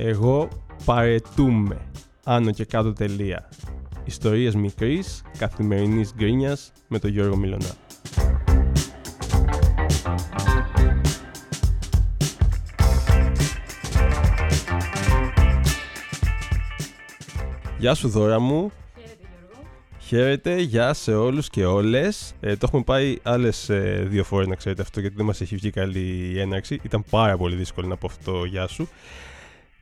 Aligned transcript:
Εγώ 0.00 0.48
παρετούμε. 0.84 1.76
Άνω 2.24 2.50
και 2.50 2.64
κάτω 2.64 2.92
τελεία. 2.92 3.48
Ιστορίες 4.04 4.54
μικρής, 4.54 5.22
καθημερινής 5.38 6.14
γκρίνιας 6.14 6.72
με 6.88 6.98
τον 6.98 7.10
Γιώργο 7.10 7.36
Μιλωνά. 7.36 7.70
Γεια 17.78 17.94
σου 17.94 18.08
δώρα 18.08 18.38
μου. 18.38 18.72
Χαίρετε 18.96 19.26
Γιώργο. 19.38 19.68
Χαίρετε, 19.98 20.60
γεια 20.60 20.94
σε 20.94 21.14
όλους 21.14 21.48
και 21.48 21.64
όλες. 21.64 22.34
Ε, 22.40 22.56
το 22.56 22.66
έχουμε 22.68 22.82
πάει 22.82 23.18
άλλες 23.22 23.68
ε, 23.68 24.06
δύο 24.08 24.24
φορές 24.24 24.46
να 24.46 24.54
ξέρετε 24.54 24.82
αυτό 24.82 25.00
γιατί 25.00 25.16
δεν 25.16 25.24
μας 25.26 25.40
έχει 25.40 25.56
βγει 25.56 25.70
καλή 25.70 26.30
η 26.32 26.40
έναρξη. 26.40 26.80
Ήταν 26.82 27.04
πάρα 27.10 27.36
πολύ 27.36 27.56
δύσκολο 27.56 27.86
να 27.86 27.96
πω 27.96 28.06
αυτό 28.06 28.44
γεια 28.44 28.66
σου. 28.66 28.88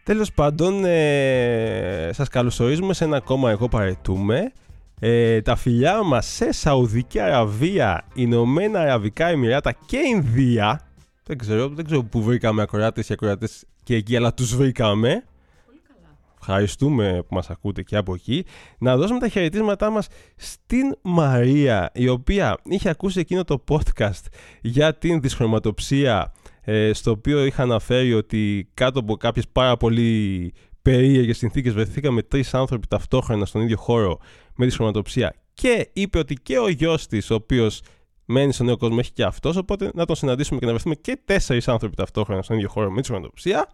Τέλος 0.06 0.33
πάντων, 0.33 0.84
ε, 0.84 2.10
σας 2.12 2.28
καλωσορίζουμε 2.28 2.95
σε 2.95 3.05
ένα 3.05 3.16
ακόμα 3.16 3.51
εγώ 3.51 3.69
παρετούμε. 3.69 4.52
Ε, 5.01 5.41
τα 5.41 5.56
φιλιά 5.56 6.02
μας 6.02 6.27
σε 6.27 6.52
Σαουδική 6.52 7.19
Αραβία, 7.19 8.05
Ηνωμένα 8.15 8.80
Αραβικά 8.80 9.27
Εμμυράτα 9.27 9.73
και 9.87 9.96
Ινδία. 9.96 10.80
Δεν 11.24 11.38
ξέρω, 11.38 11.69
δεν 11.69 11.84
ξέρω 11.84 12.05
που 12.05 12.23
βρήκαμε 12.23 12.62
ακροάτες 12.62 13.06
και 13.06 13.12
ακροάτες 13.12 13.65
και 13.82 13.95
εκεί, 13.95 14.16
αλλά 14.16 14.34
τους 14.34 14.56
βρήκαμε. 14.56 15.24
Πολύ 15.66 15.80
καλά. 15.88 16.16
Ευχαριστούμε 16.41 17.23
που 17.29 17.34
μας 17.34 17.51
ακούτε 17.51 17.82
και 17.82 17.96
από 17.96 18.15
εκεί. 18.15 18.45
Να 18.79 18.96
δώσουμε 18.96 19.18
τα 19.18 19.29
χαιρετίσματά 19.29 19.91
μας 19.91 20.07
στην 20.37 20.96
Μαρία, 21.02 21.91
η 21.95 22.09
οποία 22.09 22.59
είχε 22.65 22.88
ακούσει 22.88 23.20
εκείνο 23.20 23.45
το 23.45 23.65
podcast 23.68 24.23
για 24.60 24.95
την 24.95 25.20
δυσχρωματοψία, 25.20 26.32
ε, 26.43 26.45
στο 26.93 27.11
οποίο 27.11 27.45
είχα 27.45 27.62
αναφέρει 27.62 28.15
ότι 28.15 28.71
κάτω 28.74 28.99
από 28.99 29.16
κάποιες 29.16 29.45
πάρα 29.52 29.77
πολύ 29.77 30.52
περίεργες 30.82 31.37
συνθήκες 31.38 31.73
βρεθήκαμε 31.73 32.23
τρεις 32.23 32.54
άνθρωποι 32.54 32.87
ταυτόχρονα 32.87 33.46
στον 33.46 33.60
ίδιο 33.63 33.77
χώρο 33.77 34.18
με 34.54 34.65
δυσχρωματοψία 34.65 35.35
και 35.55 35.90
είπε 35.93 36.18
ότι 36.18 36.35
και 36.35 36.59
ο 36.59 36.68
γιος 36.68 37.07
της, 37.07 37.30
ο 37.30 37.35
οποίος 37.35 37.80
μένει 38.24 38.52
στον 38.52 38.66
νέο 38.66 38.77
κόσμο, 38.77 38.96
έχει 39.01 39.13
και 39.13 39.23
αυτός, 39.24 39.57
οπότε 39.57 39.90
να 39.95 40.05
τον 40.07 40.16
συναντήσουμε 40.16 40.59
και 40.60 40.66
να 40.66 40.73
βρεθούμε 40.73 40.95
και 40.95 41.18
τέσσερις 41.24 41.68
άνθρωποι 41.68 41.96
ταυτόχρονα 41.96 42.43
στον 42.43 42.57
ίδιο 42.57 42.68
χώρο 42.68 42.90
με 42.90 42.96
δυσχρωματοψία 42.96 43.68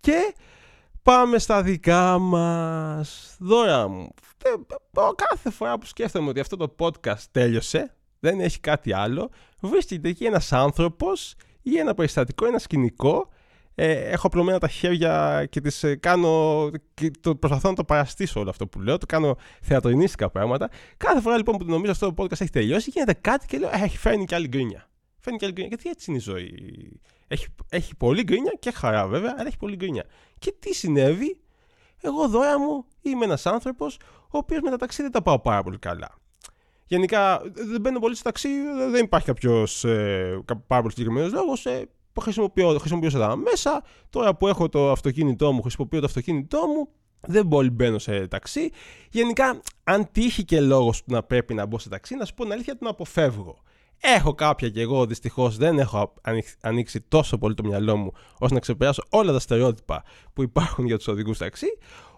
και 0.00 0.34
Πάμε 1.02 1.38
στα 1.38 1.62
δικά 1.62 2.18
μας. 2.18 3.36
Δώρα 3.38 3.88
μου. 3.88 4.08
τε- 4.38 4.78
ο- 5.04 5.14
Κάθε 5.14 5.50
φορά 5.50 5.78
που 5.78 5.86
σκέφτομαι 5.86 6.28
ότι 6.28 6.40
αυτό 6.40 6.56
το 6.56 6.74
podcast 6.78 7.22
τέλειωσε, 7.30 7.94
δεν 8.20 8.40
έχει 8.40 8.60
κάτι 8.60 8.92
άλλο, 8.92 9.30
βρίσκεται 9.60 10.08
εκεί 10.08 10.24
ένας 10.24 10.52
άνθρωπος 10.52 11.34
ή 11.62 11.78
ένα 11.78 11.94
περιστατικό, 11.94 12.46
ένα 12.46 12.58
σκηνικό. 12.58 13.28
Ε, 13.74 13.92
έχω 13.92 14.26
απλωμένα 14.26 14.58
τα 14.58 14.68
χέρια 14.68 15.44
και 15.50 15.60
τις 15.60 15.82
ε, 15.84 15.96
κάνω. 15.96 16.70
Και 16.94 17.10
το, 17.20 17.36
προσπαθώ 17.36 17.68
να 17.68 17.74
το 17.74 17.84
παραστήσω 17.84 18.40
όλο 18.40 18.50
αυτό 18.50 18.66
που 18.66 18.80
λέω. 18.80 18.98
Το 18.98 19.06
κάνω 19.06 19.36
θεατρινίστικα 19.62 20.30
πράγματα. 20.30 20.70
Κάθε 20.96 21.20
φορά 21.20 21.36
λοιπόν 21.36 21.56
που 21.56 21.64
νομίζω 21.64 21.92
αυτό 21.92 22.12
το 22.12 22.22
podcast 22.22 22.40
έχει 22.40 22.50
τελειώσει, 22.50 22.90
γίνεται 22.90 23.12
κάτι 23.12 23.46
και 23.46 23.58
λέω: 23.58 23.68
«Ε, 23.68 23.82
Έχει 23.82 23.98
φέρνει 23.98 24.24
και 24.24 24.34
άλλη 24.34 24.48
γκρίνια. 24.48 24.90
Φέρνει 25.18 25.38
και 25.38 25.44
άλλη 25.44 25.54
γκρίνια. 25.54 25.74
Γιατί 25.74 25.90
έτσι 25.90 26.10
είναι 26.10 26.18
η 26.18 26.22
ζωή. 26.22 27.00
Έχει, 27.28 27.46
έχει 27.68 27.96
πολύ 27.96 28.22
γκρίνια 28.22 28.52
και 28.58 28.70
χαρά 28.70 29.06
βέβαια, 29.06 29.34
αλλά 29.38 29.46
έχει 29.46 29.56
πολύ 29.56 29.76
γκρίνια. 29.76 30.04
Και 30.38 30.54
τι 30.58 30.74
συνέβη, 30.74 31.40
εγώ 32.00 32.28
δώρα 32.28 32.58
μου 32.58 32.84
είμαι 33.02 33.24
ένας 33.24 33.46
άνθρωπος 33.46 33.98
ο 34.30 34.38
οποίος 34.38 34.60
με 34.60 34.70
τα 34.70 34.76
ταξί 34.76 35.02
δεν 35.02 35.10
τα 35.10 35.22
πάω 35.22 35.40
πάρα 35.40 35.62
πολύ 35.62 35.78
καλά. 35.78 36.18
Γενικά 36.92 37.40
δεν 37.54 37.80
μπαίνω 37.80 37.98
πολύ 37.98 38.14
στο 38.14 38.24
ταξί, 38.24 38.48
δεν 38.90 39.04
υπάρχει 39.04 39.26
κάποιος 39.26 39.84
ε, 39.84 40.40
κα- 40.44 40.56
πάρα 40.56 40.80
πολύ 40.82 40.94
συγκεκριμένος 40.94 41.32
λόγος. 41.32 41.66
Ε, 41.66 41.88
χρησιμοποιώ, 42.20 42.78
χρησιμοποιώ 42.78 43.10
τα 43.10 43.36
μέσα. 43.36 43.82
Τώρα 44.10 44.34
που 44.36 44.48
έχω 44.48 44.68
το 44.68 44.90
αυτοκίνητό 44.90 45.52
μου, 45.52 45.62
χρησιμοποιώ 45.62 46.00
το 46.00 46.06
αυτοκίνητό 46.06 46.58
μου. 46.66 46.88
Δεν 47.26 47.48
πολύ 47.48 47.70
μπαίνω 47.70 47.98
σε 47.98 48.26
ταξί. 48.28 48.70
Γενικά, 49.10 49.60
αν 49.84 50.08
τύχει 50.12 50.44
και 50.44 50.60
λόγος 50.60 51.02
να 51.06 51.22
πρέπει 51.22 51.54
να 51.54 51.66
μπω 51.66 51.78
σε 51.78 51.88
ταξί, 51.88 52.14
να 52.14 52.24
σου 52.24 52.34
πω 52.34 52.42
την 52.42 52.52
αλήθεια, 52.52 52.78
τον 52.78 52.88
αποφεύγω. 52.88 53.62
Έχω 54.00 54.34
κάποια 54.34 54.68
και 54.68 54.80
εγώ 54.80 55.06
δυστυχώς 55.06 55.56
δεν 55.56 55.78
έχω 55.78 56.14
ανοίξει- 56.22 56.56
ανοίξει 56.60 57.00
τόσο 57.00 57.38
πολύ 57.38 57.54
το 57.54 57.64
μυαλό 57.64 57.96
μου 57.96 58.12
ώστε 58.38 58.54
να 58.54 58.60
ξεπεράσω 58.60 59.02
όλα 59.10 59.32
τα 59.32 59.38
στερεότυπα 59.38 60.02
που 60.32 60.42
υπάρχουν 60.42 60.86
για 60.86 60.96
τους 60.96 61.08
οδηγούς 61.08 61.38
ταξί. 61.38 61.66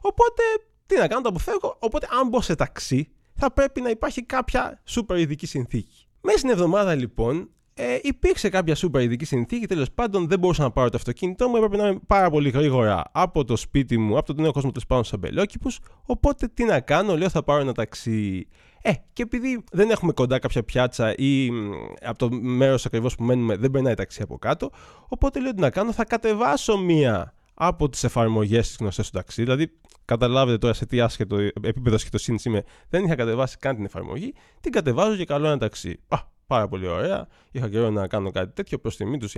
Οπότε, 0.00 0.42
τι 0.86 0.96
να 0.98 1.08
κάνω, 1.08 1.20
το 1.22 1.28
αποφεύγω. 1.28 1.76
Οπότε, 1.78 2.08
αν 2.20 2.28
μπω 2.28 2.40
σε 2.40 2.54
ταξί, 2.54 3.08
θα 3.34 3.52
πρέπει 3.52 3.80
να 3.80 3.90
υπάρχει 3.90 4.22
κάποια 4.22 4.80
σούπερ 4.84 5.18
ειδική 5.18 5.46
συνθήκη. 5.46 6.06
Μέσα 6.20 6.38
στην 6.38 6.50
εβδομάδα, 6.50 6.94
λοιπόν, 6.94 7.48
ε, 7.74 7.98
υπήρξε 8.02 8.48
κάποια 8.48 8.74
σούπερ 8.74 9.02
ειδική 9.02 9.24
συνθήκη. 9.24 9.66
Τέλος 9.66 9.92
πάντων, 9.92 10.28
δεν 10.28 10.38
μπορούσα 10.38 10.62
να 10.62 10.70
πάρω 10.70 10.90
το 10.90 10.96
αυτοκίνητό 10.96 11.48
μου. 11.48 11.56
Έπρεπε 11.56 11.76
να 11.76 11.88
είμαι 11.88 12.00
πάρα 12.06 12.30
πολύ 12.30 12.50
γρήγορα 12.50 13.02
από 13.12 13.44
το 13.44 13.56
σπίτι 13.56 13.98
μου, 13.98 14.16
από 14.16 14.26
τον 14.26 14.42
νέο 14.42 14.52
κόσμο 14.52 14.70
τέλος 14.70 14.86
πάντων 14.86 15.04
στους 15.04 15.18
αμπελόκηπους. 15.18 15.78
Οπότε, 16.06 16.48
τι 16.48 16.64
να 16.64 16.80
κάνω, 16.80 17.16
λέω 17.16 17.28
θα 17.28 17.42
πάρω 17.42 17.60
ένα 17.60 17.72
ταξί. 17.72 18.48
Ε, 18.82 18.92
και 19.12 19.22
επειδή 19.22 19.64
δεν 19.72 19.90
έχουμε 19.90 20.12
κοντά 20.12 20.38
κάποια 20.38 20.62
πιάτσα 20.62 21.14
ή 21.16 21.50
μ, 21.50 21.70
από 22.02 22.18
το 22.18 22.28
μέρος 22.32 22.86
ακριβώς 22.86 23.14
που 23.14 23.24
μένουμε 23.24 23.56
δεν 23.56 23.70
περνάει 23.70 23.94
ταξί 23.94 24.22
από 24.22 24.38
κάτω, 24.38 24.70
οπότε 25.08 25.40
λέω 25.40 25.54
τι 25.54 25.60
να 25.60 25.70
κάνω, 25.70 25.92
θα 25.92 26.04
κατεβάσω 26.04 26.78
μία 26.78 27.34
από 27.54 27.88
τις 27.88 28.04
εφαρμογές 28.04 28.66
της 28.66 28.76
γνωστές 28.80 29.10
του 29.10 29.16
ταξί. 29.16 29.42
Δηλαδή, 29.42 29.70
καταλάβετε 30.04 30.58
τώρα 30.58 30.74
σε 30.74 30.86
τι 30.86 31.00
άσχετο 31.00 31.36
επίπεδο 31.62 31.98
σχετοσύνη 31.98 32.38
είμαι, 32.44 32.62
δεν 32.88 33.04
είχα 33.04 33.14
κατεβάσει 33.14 33.56
καν 33.56 33.76
την 33.76 33.84
εφαρμογή. 33.84 34.34
Την 34.60 34.72
κατεβάζω 34.72 35.16
και 35.16 35.24
καλώ 35.24 35.46
ένα 35.46 35.58
ταξί. 35.58 36.00
Α, 36.08 36.18
πάρα 36.46 36.68
πολύ 36.68 36.86
ωραία. 36.86 37.26
Είχα 37.50 37.68
καιρό 37.68 37.90
να 37.90 38.06
κάνω 38.06 38.30
κάτι 38.30 38.52
τέτοιο. 38.52 38.78
Προς 38.78 38.96
τιμή 38.96 39.18
τους, 39.18 39.34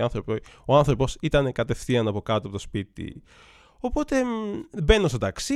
ο 0.65 0.77
άνθρωπος 0.77 1.17
ήταν 1.21 1.53
κατευθείαν 1.53 2.09
από 2.09 2.23
κάτω 2.23 2.39
από 2.39 2.51
το 2.51 2.59
σπίτι. 2.59 3.23
Οπότε 3.81 4.25
μ, 4.25 4.29
μπαίνω 4.83 5.09
στο 5.09 5.19
ταξί 5.19 5.55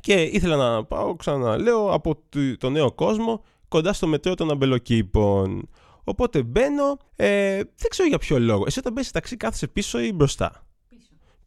και 0.00 0.22
ήθελα 0.22 0.56
να 0.56 0.84
πάω, 0.84 1.16
ξαναλέω, 1.16 1.92
από 1.92 2.14
το- 2.28 2.56
το 2.58 2.70
νέο 2.70 2.92
κόσμο 2.92 3.44
κοντά 3.68 3.92
στο 3.92 4.06
μετρό 4.06 4.34
των 4.34 4.50
αμπελοκήπων. 4.50 5.68
Οπότε 6.04 6.42
μπαίνω, 6.42 6.96
ε, 7.16 7.54
δεν 7.56 7.88
ξέρω 7.88 8.08
για 8.08 8.18
ποιο 8.18 8.38
λόγο. 8.38 8.64
Εσύ 8.66 8.78
όταν 8.78 8.92
μπαίνεις 8.92 9.10
ταξί 9.10 9.36
κάθεσαι 9.36 9.68
πίσω 9.68 10.00
ή 10.00 10.12
μπροστά; 10.12 10.66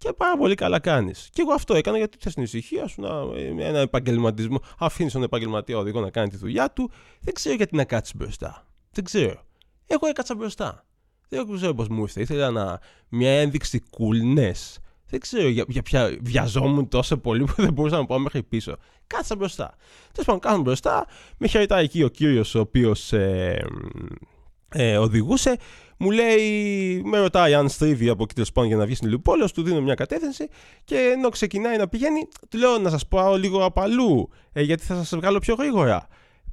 Πίσω. 0.01 0.13
Και 0.13 0.13
πάρα 0.13 0.37
πολύ 0.37 0.55
καλά 0.55 0.79
κάνεις. 0.79 1.29
Και 1.31 1.41
εγώ 1.41 1.53
αυτό 1.53 1.75
έκανα 1.75 1.97
γιατί 1.97 2.17
θες 2.21 2.33
την 2.33 2.43
ησυχία 2.43 2.87
σου, 2.87 3.01
να, 3.01 3.09
ε, 3.35 3.67
ένα 3.67 3.79
επαγγελματισμό. 3.79 4.59
Αφήνεις 4.77 5.13
τον 5.13 5.23
επαγγελματία 5.23 5.77
οδηγό 5.77 5.99
να 5.99 6.09
κάνει 6.09 6.29
τη 6.29 6.37
δουλειά 6.37 6.71
του. 6.71 6.91
Δεν 7.19 7.33
ξέρω 7.33 7.55
γιατί 7.55 7.75
να 7.75 7.83
κάτσεις 7.83 8.15
μπροστά. 8.15 8.65
Δεν 8.91 9.03
ξέρω. 9.03 9.45
Εγώ 9.87 10.07
έκατσα 10.07 10.35
μπροστά. 10.35 10.85
Δεν 11.29 11.55
ξέρω 11.55 11.73
πώς 11.73 11.87
μου 11.87 12.01
ήρθε. 12.01 12.21
Ήθελα 12.21 12.51
να, 12.51 12.79
μια 13.09 13.39
ένδειξη 13.39 13.83
coolness. 13.97 14.77
Δεν 15.05 15.19
ξέρω 15.19 15.47
για, 15.47 15.65
για 15.67 15.81
ποια 15.81 16.17
βιαζόμουν 16.21 16.87
τόσο 16.87 17.17
πολύ 17.17 17.43
που 17.43 17.53
δεν 17.63 17.73
μπορούσα 17.73 17.97
να 17.97 18.05
πάω 18.05 18.19
μέχρι 18.19 18.43
πίσω. 18.43 18.77
Κάτσα 19.07 19.35
μπροστά. 19.35 19.75
Τέλος 20.11 20.25
πάντων, 20.25 20.39
κάθομαι 20.39 20.63
μπροστά. 20.63 21.07
Με 21.37 21.47
χαιρετάει 21.47 21.83
εκεί 21.83 22.03
ο 22.03 22.07
κύριος 22.07 22.55
ο 22.55 22.59
οποίος 22.59 23.13
ε, 23.13 23.65
ε, 24.73 24.97
οδηγούσε. 24.97 25.57
Μου 25.97 26.11
λέει, 26.11 27.01
με 27.05 27.19
ρωτάει 27.19 27.53
αν 27.53 27.69
στρίβει 27.69 28.09
από 28.09 28.23
εκεί 28.23 28.33
τέλος 28.33 28.51
πάντων 28.51 28.69
για 28.69 28.77
να 28.77 28.85
βγει 28.85 28.95
στην 28.95 29.09
Λιουπόλεω, 29.09 29.49
του 29.49 29.63
δίνω 29.63 29.81
μια 29.81 29.95
κατεύθυνση 29.95 30.47
και 30.83 30.97
ενώ 30.97 31.29
ξεκινάει 31.29 31.77
να 31.77 31.87
πηγαίνει, 31.87 32.27
του 32.49 32.57
λέω 32.57 32.77
να 32.77 32.89
σας 32.89 33.07
πάω 33.07 33.37
λίγο 33.37 33.65
από 33.65 33.81
αλλού, 33.81 34.29
ε, 34.53 34.61
γιατί 34.61 34.83
θα 34.83 34.95
σας 34.95 35.15
βγάλω 35.15 35.39
πιο 35.39 35.55
γρήγορα. 35.55 36.07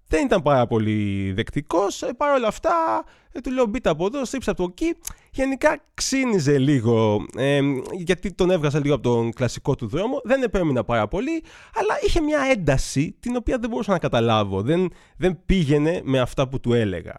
Δεν 0.08 0.24
ήταν 0.24 0.42
πάρα 0.42 0.66
πολύ 0.66 1.32
δεκτικός. 1.32 2.02
Ε, 2.02 2.12
Παρ' 2.16 2.30
όλα 2.30 2.48
αυτά, 2.48 3.04
ε, 3.32 3.40
του 3.40 3.50
λέω 3.50 3.66
μπείτε 3.66 3.88
από 3.88 4.06
εδώ, 4.06 4.24
στρίψε 4.24 4.50
από 4.50 4.64
εκεί. 4.64 4.94
Γενικά 5.30 5.82
ξύνιζε 5.94 6.58
λίγο, 6.58 7.26
ε, 7.36 7.60
γιατί 7.92 8.32
τον 8.32 8.50
έβγαζα 8.50 8.80
λίγο 8.80 8.94
από 8.94 9.02
τον 9.02 9.32
κλασικό 9.32 9.74
του 9.74 9.86
δρόμο. 9.86 10.20
Δεν 10.24 10.42
επέμεινα 10.42 10.84
πάρα 10.84 11.08
πολύ, 11.08 11.42
αλλά 11.74 11.98
είχε 12.06 12.20
μια 12.20 12.40
ένταση 12.50 13.16
την 13.20 13.36
οποία 13.36 13.58
δεν 13.58 13.70
μπορούσα 13.70 13.92
να 13.92 13.98
καταλάβω. 13.98 14.62
Δεν, 14.62 14.90
δεν 15.16 15.38
πήγαινε 15.46 16.00
με 16.04 16.20
αυτά 16.20 16.48
που 16.48 16.60
του 16.60 16.72
έλεγα. 16.72 17.14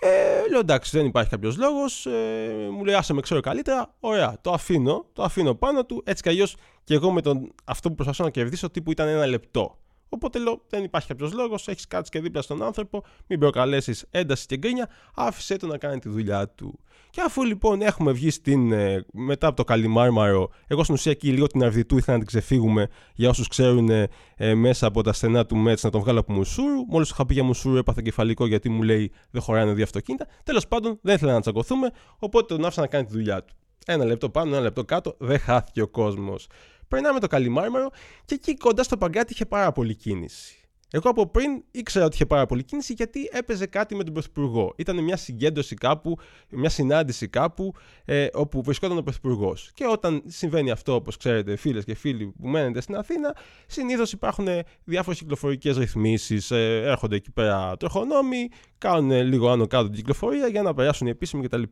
Ε, 0.00 0.48
λέω 0.50 0.58
εντάξει, 0.58 0.96
δεν 0.96 1.06
υπάρχει 1.06 1.30
κάποιος 1.30 1.56
λόγος. 1.56 2.06
Ε, 2.06 2.68
μου 2.70 2.84
λέει 2.84 2.94
άσε 2.94 3.12
με 3.12 3.20
ξέρω 3.20 3.40
καλύτερα. 3.40 3.94
Ωραία, 4.00 4.36
το 4.40 4.52
αφήνω, 4.52 5.06
το 5.12 5.22
αφήνω 5.22 5.54
πάνω 5.54 5.84
του. 5.84 6.02
Έτσι 6.06 6.22
κι 6.22 6.28
αλλιώς 6.28 6.56
και 6.84 6.94
εγώ 6.94 7.10
με 7.10 7.20
τον, 7.20 7.54
αυτό 7.64 7.88
που 7.88 7.94
προσπαθώ 7.94 8.24
να 8.24 8.30
κερδίσω 8.30 8.70
τύπου 8.70 8.90
ήταν 8.90 9.08
ένα 9.08 9.26
λεπτό. 9.26 9.78
Οπότε 10.08 10.38
λέω: 10.38 10.62
Δεν 10.68 10.84
υπάρχει 10.84 11.08
κάποιος 11.08 11.32
λόγος, 11.32 11.68
έχεις 11.68 11.86
κάτσει 11.86 12.10
και 12.10 12.20
δίπλα 12.20 12.42
στον 12.42 12.62
άνθρωπο, 12.62 13.04
μην 13.26 13.38
προκαλέσεις 13.38 14.04
ένταση 14.10 14.46
και 14.46 14.56
γκρίνια, 14.56 14.88
άφησε 15.14 15.56
το 15.56 15.66
να 15.66 15.78
κάνει 15.78 15.98
τη 15.98 16.08
δουλειά 16.08 16.48
του. 16.48 16.78
Και 17.10 17.20
αφού 17.20 17.44
λοιπόν 17.44 17.82
έχουμε 17.82 18.12
βγει 18.12 18.30
στην, 18.30 18.72
ε, 18.72 19.04
μετά 19.12 19.46
από 19.46 19.56
το 19.56 19.64
Καλιμάρμαρο, 19.64 20.50
εγώ 20.66 20.82
στην 20.82 20.94
ουσία 20.94 21.12
εκεί 21.12 21.32
λίγο 21.32 21.46
την 21.46 21.64
Αρδιτού 21.64 21.96
ήθελα 21.96 22.16
να 22.16 22.24
την 22.24 22.26
ξεφύγουμε 22.26 22.88
για 23.14 23.28
όσους 23.28 23.48
ξέρουν 23.48 23.88
ε, 23.88 24.08
ε, 24.36 24.54
μέσα 24.54 24.86
από 24.86 25.02
τα 25.02 25.12
στενά 25.12 25.46
του 25.46 25.56
Μέτς 25.56 25.82
να 25.82 25.90
τον 25.90 26.00
βγάλω 26.00 26.20
από 26.20 26.32
Μουσούρου. 26.32 26.84
Μόλις 26.88 27.10
είχα 27.10 27.26
πει 27.26 27.34
για 27.34 27.44
Μουσούρου 27.44 27.76
έπαθε 27.76 28.02
κεφαλικό 28.04 28.46
γιατί 28.46 28.68
μου 28.68 28.82
λέει 28.82 29.12
δεν 29.30 29.42
χωράνε 29.42 29.72
δύο 29.72 29.84
αυτοκίνητα. 29.84 30.26
Τέλος 30.44 30.68
πάντων 30.68 30.98
δεν 31.02 31.14
ήθελα 31.14 31.32
να 31.32 31.40
τσακωθούμε, 31.40 31.90
οπότε 32.18 32.54
τον 32.54 32.64
άφησα 32.64 32.80
να 32.80 32.86
κάνει 32.86 33.04
τη 33.04 33.12
δουλειά 33.12 33.44
του. 33.44 33.54
Ένα 33.86 34.04
λεπτό 34.04 34.30
πάνω, 34.30 34.50
ένα 34.54 34.60
λεπτό 34.60 34.84
κάτω, 34.84 35.14
δεν 35.18 35.38
χάθηκε 35.38 35.82
ο 35.82 35.88
κόσμος. 35.88 36.46
Περνάμε 36.88 37.20
το 37.20 37.26
Καλιμάρμαρο 37.26 37.90
και 38.24 38.34
εκεί 38.34 38.56
κοντά 38.56 38.82
στο 38.82 38.96
Παγκράτη 38.96 39.32
είχε 39.32 39.46
πάρα 39.46 39.72
πολύ 39.72 39.94
κίνηση. 39.94 40.58
Εγώ 40.90 41.10
από 41.10 41.26
πριν 41.26 41.62
ήξερα 41.70 42.04
ότι 42.04 42.14
είχε 42.14 42.26
πάρα 42.26 42.46
πολύ 42.46 42.64
κίνηση 42.64 42.92
γιατί 42.92 43.28
έπαιζε 43.32 43.66
κάτι 43.66 43.94
με 43.94 44.04
τον 44.04 44.12
Πρωθυπουργό. 44.12 44.72
Ήταν 44.76 45.04
μια 45.04 45.16
συγκέντρωση 45.16 45.74
κάπου, 45.74 46.18
μια 46.50 46.68
συνάντηση 46.68 47.28
κάπου 47.28 47.74
ε, 48.04 48.26
όπου 48.32 48.62
βρισκόταν 48.62 48.98
ο 48.98 49.02
Πρωθυπουργός. 49.02 49.70
Και 49.74 49.86
όταν 49.86 50.22
συμβαίνει 50.26 50.70
αυτό, 50.70 50.94
όπως 50.94 51.16
ξέρετε, 51.16 51.56
φίλες 51.56 51.84
και 51.84 51.94
φίλοι 51.94 52.26
που 52.40 52.48
μένετε 52.48 52.80
στην 52.80 52.96
Αθήνα, 52.96 53.36
συνήθως 53.66 54.12
υπάρχουν 54.12 54.46
διάφορες 54.84 55.18
κυκλοφορικές 55.18 55.76
ρυθμίσεις. 55.76 56.50
Ε, 56.50 56.82
έρχονται 56.84 57.16
εκεί 57.16 57.30
πέρα 57.30 57.76
τροχονόμοι, 57.76 58.48
κάνουν 58.78 59.10
λίγο 59.10 59.50
άνω 59.50 59.66
κάτω 59.66 59.84
την 59.84 59.94
κυκλοφορία 59.94 60.46
για 60.46 60.62
να 60.62 60.74
περάσουν 60.74 61.06
οι 61.06 61.10
επίσημοι 61.10 61.46
κτλ. 61.46 61.62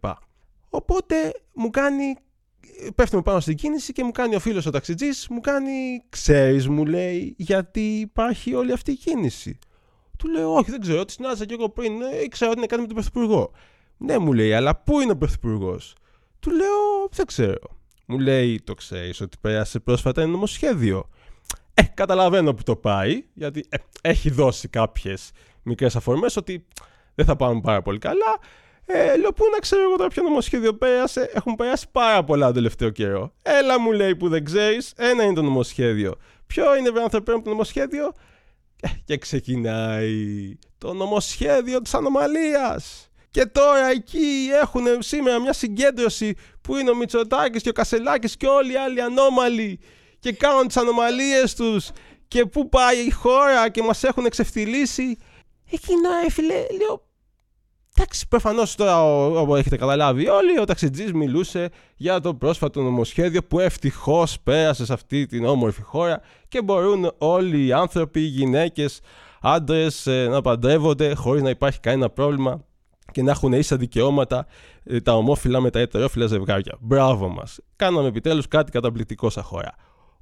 Οπότε 0.68 1.32
μου 1.54 1.70
κάνει 1.70 2.16
πέφτουμε 2.94 3.22
πάνω 3.22 3.40
στην 3.40 3.56
κίνηση 3.56 3.92
και 3.92 4.04
μου 4.04 4.10
κάνει 4.10 4.34
ο 4.34 4.40
φίλος 4.40 4.66
ο 4.66 4.70
ταξιτζής, 4.70 5.28
μου 5.30 5.40
κάνει, 5.40 6.02
ξέρεις 6.08 6.68
μου 6.68 6.84
λέει, 6.84 7.34
γιατί 7.38 7.80
υπάρχει 7.80 8.54
όλη 8.54 8.72
αυτή 8.72 8.90
η 8.90 8.96
κίνηση. 8.96 9.58
Του 10.18 10.28
λέω, 10.28 10.54
όχι 10.54 10.70
δεν 10.70 10.80
ξέρω, 10.80 11.04
τη 11.04 11.12
συνάντησα 11.12 11.44
και 11.44 11.54
εγώ 11.54 11.68
πριν, 11.68 12.02
ε, 12.02 12.22
ήξερα 12.22 12.50
ότι 12.50 12.58
είναι 12.58 12.66
κάτι 12.66 12.80
με 12.80 12.86
τον 12.86 12.96
Πρωθυπουργό. 12.96 13.50
Ναι 13.96 14.18
μου 14.18 14.32
λέει, 14.32 14.52
αλλά 14.52 14.76
πού 14.76 15.00
είναι 15.00 15.12
ο 15.12 15.16
Πρωθυπουργός; 15.16 15.94
Του 16.40 16.50
λέω, 16.50 17.08
δεν 17.10 17.26
ξέρω. 17.26 17.76
Μου 18.06 18.18
λέει, 18.18 18.60
το 18.64 18.74
ξέρεις 18.74 19.20
ότι 19.20 19.36
πέρασε 19.40 19.78
πρόσφατα 19.78 20.22
ένα 20.22 20.30
νομοσχέδιο. 20.30 21.08
Ε, 21.74 21.82
καταλαβαίνω 21.82 22.54
που 22.54 22.62
το 22.62 22.76
πάει, 22.76 23.24
γιατί 23.34 23.66
ε, 23.68 23.76
έχει 24.00 24.30
δώσει 24.30 24.68
κάποιες 24.68 25.30
μικρές 25.62 25.96
αφορμές 25.96 26.36
ότι 26.36 26.66
δεν 27.14 27.26
θα 27.26 27.36
πάμε 27.36 27.60
πάρα 27.60 27.82
πολύ 27.82 27.98
καλά. 27.98 28.38
Ε, 28.86 29.16
λέω, 29.16 29.32
πού 29.32 29.44
να 29.52 29.58
ξέρω 29.58 29.82
εγώ 29.82 29.96
τώρα 29.96 30.08
ποιο 30.08 30.22
νομοσχέδιο 30.22 30.74
πέρασε. 30.74 31.30
Έχουν 31.34 31.54
περάσει 31.54 31.86
πάρα 31.92 32.24
πολλά 32.24 32.44
τον 32.44 32.54
τελευταίο 32.54 32.90
καιρό. 32.90 33.32
Έλα 33.42 33.80
μου 33.80 33.92
λέει 33.92 34.16
που 34.16 34.28
δεν 34.28 34.44
ξέρεις, 34.44 34.92
ένα 34.96 35.22
είναι 35.22 35.34
το 35.34 35.42
νομοσχέδιο. 35.42 36.14
Ποιο 36.46 36.76
είναι 36.76 36.90
βέβαια 36.90 37.08
το 37.08 37.40
νομοσχέδιο; 37.44 38.12
Ε, 38.80 38.88
και 39.04 39.16
ξεκινάει 39.18 40.58
το 40.78 40.92
νομοσχέδιο 40.92 41.80
της 41.80 41.94
ανομαλίας. 41.94 43.10
Και 43.30 43.46
τώρα 43.46 43.90
εκεί 43.90 44.48
έχουν 44.62 44.86
σήμερα 44.98 45.40
μια 45.40 45.52
συγκέντρωση 45.52 46.34
που 46.60 46.76
είναι 46.76 46.90
ο 46.90 46.94
Μητσοτάκης 46.94 47.62
και 47.62 47.68
ο 47.68 47.72
Κασελάκης 47.72 48.36
και 48.36 48.46
όλοι 48.46 48.72
οι 48.72 48.76
άλλοι 48.76 49.00
ανώμαλοι 49.00 49.80
και 50.18 50.32
κάνουν 50.32 50.66
τις 50.66 50.76
ανομαλίες 50.76 51.54
τους 51.54 51.90
και 52.28 52.46
πού 52.46 52.68
πάει 52.68 52.98
η 52.98 53.10
χώρα 53.10 53.68
και 53.68 53.82
μας 53.82 54.04
έχουν 54.04 54.24
εξευθυλίσει. 54.24 55.18
Εκείνο 55.70 56.08
έφυλε, 56.26 56.54
λέω, 56.54 57.05
Εντάξει, 57.98 58.28
προφανώς 58.28 58.74
τώρα, 58.74 59.04
όπως 59.40 59.58
έχετε 59.58 59.76
καταλάβει 59.76 60.28
όλοι, 60.28 60.60
ο 60.60 60.64
ταξιτζής 60.64 61.12
μιλούσε 61.12 61.68
για 61.96 62.20
το 62.20 62.34
πρόσφατο 62.34 62.82
νομοσχέδιο 62.82 63.44
που 63.44 63.60
ευτυχώς 63.60 64.40
πέρασε 64.40 64.84
σε 64.84 64.92
αυτή 64.92 65.26
την 65.26 65.44
όμορφη 65.44 65.82
χώρα 65.82 66.20
και 66.48 66.62
μπορούν 66.62 67.12
όλοι 67.18 67.66
οι 67.66 67.72
άνθρωποι, 67.72 68.20
οι 68.20 68.26
γυναίκες, 68.26 69.00
άντρες 69.40 70.06
ε, 70.06 70.26
να 70.30 70.40
παντρεύονται 70.40 71.14
χωρίς 71.14 71.42
να 71.42 71.50
υπάρχει 71.50 71.80
κανένα 71.80 72.10
πρόβλημα 72.10 72.64
και 73.12 73.22
να 73.22 73.30
έχουν 73.30 73.52
ίσα 73.52 73.76
δικαιώματα 73.76 74.46
ε, 74.84 75.00
τα 75.00 75.14
ομόφυλα 75.16 75.60
με 75.60 75.70
τα 75.70 75.78
ετερόφυλα 75.78 76.26
ζευγάρια. 76.26 76.76
Μπράβο 76.80 77.28
μας. 77.28 77.58
Κάναμε 77.76 78.08
επιτέλους 78.08 78.48
κάτι 78.48 78.70
καταπληκτικό 78.70 79.30
σαν 79.30 79.42
χώρα. 79.42 79.74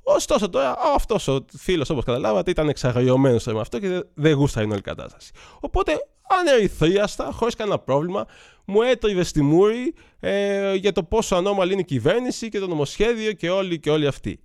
Ωστόσο 0.02 0.48
τώρα 0.48 0.76
αυτός 0.94 1.28
ο 1.28 1.44
φίλος, 1.56 1.90
όπως 1.90 2.04
καταλάβατε, 2.04 2.50
ήταν 2.50 2.68
εξαγριωμένος 2.68 3.44
με 3.46 3.60
αυτό 3.60 3.78
και 3.78 4.04
δεν 4.14 4.34
γούσταρε 4.34 4.66
όλη 4.66 4.76
η 4.76 4.80
κατάσταση. 4.80 5.32
Οπότε 5.60 5.92
ανερυθρίαστα, 6.26 7.30
χωρίς 7.32 7.54
κανένα 7.54 7.78
πρόβλημα, 7.78 8.26
μου 8.64 8.82
έτριβε 8.82 9.22
στη 9.22 9.42
μούρη 9.42 9.94
ε, 10.20 10.74
για 10.74 10.92
το 10.92 11.02
πόσο 11.02 11.36
ανώμαλη 11.36 11.72
είναι 11.72 11.80
η 11.80 11.84
κυβέρνηση 11.84 12.48
και 12.48 12.58
το 12.58 12.66
νομοσχέδιο 12.66 13.32
και 13.32 13.50
όλοι 13.50 13.80
και 13.80 13.90
όλοι 13.90 14.06
αυτοί. 14.06 14.40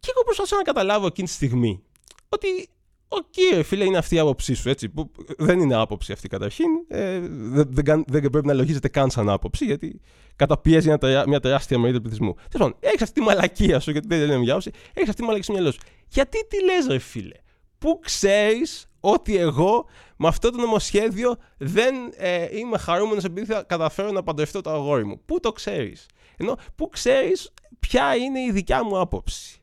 Και 0.00 0.10
εγώ 0.14 0.24
προσπαθούσα 0.24 0.56
να 0.56 0.62
καταλάβω 0.62 1.06
εκείνη 1.06 1.26
τη 1.26 1.32
στιγμή 1.32 1.82
ότι 2.28 2.68
OK, 3.08 3.24
okay, 3.36 3.60
φίλε, 3.64 3.84
είναι 3.84 3.98
αυτή 3.98 4.14
η 4.14 4.18
άποψή 4.18 4.54
σου, 4.54 4.68
έτσι. 4.68 4.88
Που 4.88 5.10
δεν 5.38 5.60
είναι 5.60 5.74
άποψη 5.74 6.12
αυτή 6.12 6.28
καταρχήν. 6.28 6.66
Ε, 6.88 7.18
δεν, 7.28 7.68
δεν, 7.70 8.04
δεν, 8.06 8.30
πρέπει 8.30 8.46
να 8.46 8.52
λογίζεται 8.52 8.88
καν 8.88 9.10
σαν 9.10 9.28
άποψη, 9.28 9.64
γιατί 9.64 10.00
καταπιέζει 10.36 10.88
μια, 11.00 11.24
μια 11.26 11.40
τεράστια 11.40 11.78
μερίδα 11.78 11.96
του 11.96 12.02
πληθυσμού. 12.02 12.34
Τέλος 12.34 12.50
πάντων, 12.50 12.76
έχεις 12.80 13.02
αυτή 13.02 13.20
τη 13.20 13.26
μαλακία 13.26 13.80
σου, 13.80 13.90
γιατί 13.90 14.06
δεν 14.08 14.20
είναι 14.20 14.36
μια 14.36 14.50
άποψη, 14.50 14.70
έχεις 14.92 15.08
αυτή 15.08 15.20
τη 15.20 15.22
μαλακία 15.22 15.42
στο 15.42 15.52
μυαλό 15.52 15.70
σου. 15.70 15.78
Γιατί 16.08 16.46
τι 16.46 16.64
λες, 16.64 16.86
ρε 16.86 16.98
φίλε, 16.98 17.36
Πού 17.78 17.98
ξέρεις 18.02 18.88
ότι 19.08 19.36
εγώ 19.36 19.86
με 20.16 20.28
αυτό 20.28 20.50
το 20.50 20.60
νομοσχέδιο 20.60 21.36
δεν 21.56 21.94
ε, 22.16 22.56
είμαι 22.56 22.78
χαρούμενος 22.78 23.24
επειδή 23.24 23.46
θα 23.46 23.62
καταφέρω 23.62 24.10
να 24.10 24.22
παντρευτώ 24.22 24.60
το 24.60 24.70
αγόρι 24.70 25.04
μου. 25.04 25.20
Πού 25.24 25.40
το 25.40 25.52
ξέρεις; 25.52 26.06
Ενώ 26.36 26.56
πού 26.74 26.88
ξέρεις 26.88 27.52
ποια 27.80 28.16
είναι 28.16 28.40
η 28.40 28.50
δικιά 28.50 28.84
μου 28.84 29.00
άποψη; 29.00 29.62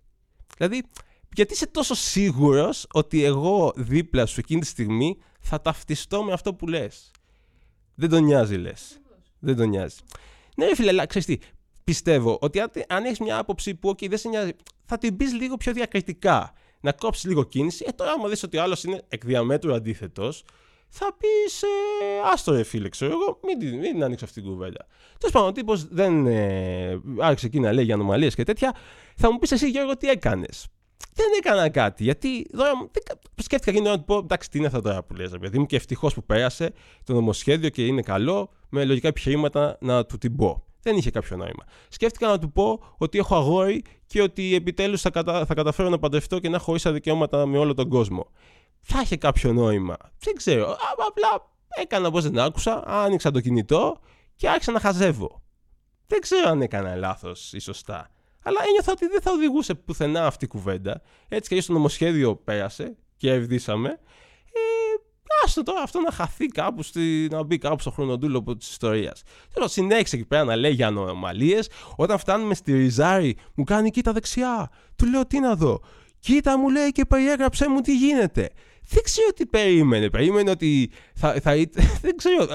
Δηλαδή, 0.58 0.84
γιατί 1.34 1.54
είσαι 1.54 1.68
τόσο 1.68 1.96
σίγουρος 1.96 2.88
ότι 2.92 3.24
εγώ 3.24 3.74
δίπλα 3.76 4.26
σου 4.26 4.40
εκείνη 4.40 4.60
τη 4.60 4.68
στιγμή 4.68 5.18
θα 5.40 5.62
ταυτιστώ 5.62 6.24
με 6.24 6.34
αυτό 6.34 6.54
που 6.54 6.68
λες; 6.68 7.12
Δεν 7.96 8.10
τον 8.10 8.24
νοιάζει 8.24 8.56
λες. 8.56 9.02
Δεν 9.40 9.56
τον 9.56 9.70
νοιάζει. 9.70 9.98
Ναι 10.56 10.76
φίλε, 10.76 10.90
αλλά 10.90 11.06
ξέρεις 11.06 11.28
τι, 11.28 11.38
πιστεύω 11.84 12.38
ότι 12.42 12.60
αν, 12.60 12.72
αν 12.88 13.06
έχεις 13.06 13.20
μια 13.20 13.38
άποψη 13.38 13.76
που 13.76 13.90
okay, 13.90 14.10
δεν 14.10 14.18
σε 14.18 14.30
νοιάζει, 14.30 14.52
θα 14.86 14.98
την 14.98 15.18
πεις 15.18 15.34
λίγο 15.34 15.58
πιο 15.58 15.74
διακριτικά. 15.74 16.54
Να 16.84 16.92
κόψεις 16.92 17.26
λίγο 17.26 17.44
κίνηση. 17.44 17.86
Ε, 17.88 17.92
τώρα 17.92 18.12
άμα 18.12 18.28
δεις 18.28 18.44
ότι 18.44 18.58
ο 18.58 18.62
άλλος 18.62 18.84
είναι 18.84 19.02
εκ 19.08 19.26
διαμέτρου 19.26 19.74
αντίθετος, 19.74 20.44
θα 20.88 21.16
πεις 21.18 21.62
ε, 21.62 21.68
άστο 22.34 22.52
ρε 22.52 22.64
φίλε, 22.64 22.90
ξέρω 22.90 23.12
εγώ, 23.12 23.40
μην, 23.44 23.80
μην 23.80 24.04
ανοίξει 24.04 24.24
αυτή 24.24 24.42
την 24.42 24.50
κουβέντα. 24.50 24.86
Τέλος 25.18 25.34
πάντων, 25.34 25.48
ο 25.48 25.52
τύπος 25.52 25.88
δεν 25.88 26.26
ε, 26.28 27.02
άρχισε 27.20 27.46
εκεί 27.46 27.60
να 27.60 27.72
λέει 27.72 27.84
για 27.84 27.94
ανομαλίες 27.94 28.36
και 28.36 28.44
τέτοια. 28.44 28.76
Θα 29.16 29.32
μου 29.32 29.40
πεις 29.40 29.52
εσύ, 29.52 29.70
Γιώργο, 29.70 29.98
τι 29.98 30.10
έκανες; 30.10 30.68
Δεν 31.14 31.26
έκανα 31.38 31.70
κάτι. 31.70 32.04
Γιατί 32.04 32.46
τώρα 32.58 32.72
σκέφτηκα 33.36 33.72
γίνει 33.72 33.88
να 33.88 33.98
του 33.98 34.04
πω: 34.04 34.18
Εντάξει, 34.18 34.50
τι 34.50 34.58
είναι 34.58 34.68
αυτό 34.68 34.82
τώρα 34.82 35.04
που 35.04 35.14
λες, 35.14 35.32
παιδί 35.40 35.60
μου, 35.60 35.66
και 35.66 35.76
ευτυχώς 35.76 36.14
που 36.14 36.24
πέρασε 36.24 36.74
το 37.04 37.14
νομοσχέδιο 37.14 37.70
και 37.70 37.86
είναι 37.86 38.02
καλό, 38.02 38.50
με 38.70 38.86
λογικά 38.86 39.08
επιχειρήματα 39.08 39.78
να 39.82 40.06
του 40.06 40.18
την 40.18 40.36
πω. 40.36 40.64
Δεν 40.84 40.98
είχε 40.98 41.12
κάποιο 41.12 41.38
νόημα. 41.38 41.64
Σκέφτηκα 41.90 42.28
να 42.28 42.40
του 42.40 42.52
πω 42.52 42.84
ότι 42.98 43.18
έχω 43.18 43.36
αγόρι 43.36 43.84
και 44.08 44.22
ότι 44.22 44.56
επιτέλους 44.56 45.02
θα, 45.02 45.10
κατα... 45.10 45.46
θα 45.46 45.54
καταφέρω 45.54 45.90
να 45.90 46.00
παντρευτώ 46.00 46.40
και 46.40 46.50
να 46.50 46.56
έχω 46.56 46.76
ίσα 46.76 46.92
δικαιώματα 46.92 47.46
με 47.46 47.58
όλο 47.58 47.74
τον 47.74 47.90
κόσμο. 47.90 48.28
Θα 48.82 49.02
είχε 49.02 49.18
κάποιο 49.18 49.54
νόημα. 49.54 49.98
Δεν 50.20 50.36
ξέρω. 50.36 50.78
Απλά 51.08 51.52
έκανα 51.68 52.08
όπως 52.08 52.24
δεν 52.24 52.40
άκουσα, 52.40 52.84
άνοιξα 52.86 53.32
το 53.32 53.40
κινητό 53.40 54.00
και 54.36 54.50
άρχισα 54.50 54.72
να 54.72 54.80
χαζεύω. 54.80 55.42
Δεν 56.08 56.22
ξέρω 56.22 56.50
αν 56.50 56.62
έκανα 56.62 56.96
λάθος 56.96 57.54
ή 57.54 57.60
σωστά. 57.60 58.10
Αλλά 58.44 58.60
ένιωθα 58.68 58.92
ότι 58.92 59.08
δεν 59.08 59.22
θα 59.22 59.32
οδηγούσε 59.32 59.74
πουθενά 59.74 60.26
αυτή 60.26 60.46
η 60.46 60.48
κουβέντα. 60.48 61.02
Έτσι 61.28 61.50
και 61.50 61.56
έτσι 61.56 61.68
το 61.68 61.74
νομοσχέδιο 61.74 62.36
πέρασε 62.36 62.96
και 63.18 63.32
ευδίσαμε. 63.32 63.90
Ε, 63.90 64.60
άστο 65.44 65.64
τώρα 65.64 65.82
αυτό 65.82 66.00
να 66.00 66.12
χαθεί 66.12 66.46
κάπου, 66.46 66.84
στη, 66.84 67.28
να 67.32 67.44
μπει 67.44 67.58
κάπου 67.58 67.80
στο 67.80 67.92
χρονοτούλοπο 67.92 68.56
τη 68.56 68.66
ιστορία. 68.70 69.16
Τέλος, 69.54 69.72
συνέχισε 69.72 70.16
εκεί 70.16 70.26
πέρα 70.26 70.44
να 70.44 70.56
λέει 70.56 70.72
για 70.72 70.88
ανομαλίες. 70.88 71.70
Όταν 71.96 72.18
φτάνουμε 72.18 72.54
στη 72.54 72.74
Ριζάρη, 72.74 73.38
μου 73.56 73.64
κάνει 73.64 73.90
κοίτα 73.90 74.12
δεξιά. 74.12 74.70
Του 74.96 75.06
λέω 75.06 75.26
τι 75.28 75.40
να 75.40 75.56
δω. 75.56 75.82
Κοίτα 76.20 76.58
μου 76.58 76.70
λέει 76.70 76.92
και 76.92 77.06
περιέγραψε 77.06 77.70
μου 77.70 77.82
τι 77.82 77.96
γίνεται 77.96 78.50
δεν 78.90 79.04
ξέρω 79.04 79.28
τι 79.36 79.46
περίμενε. 79.46 80.10
Περίμενε 80.10 80.50
ότι 80.50 80.92
θα, 81.16 81.36
θα, 81.42 81.52
δεν 82.04 82.16
ξέρω, 82.16 82.48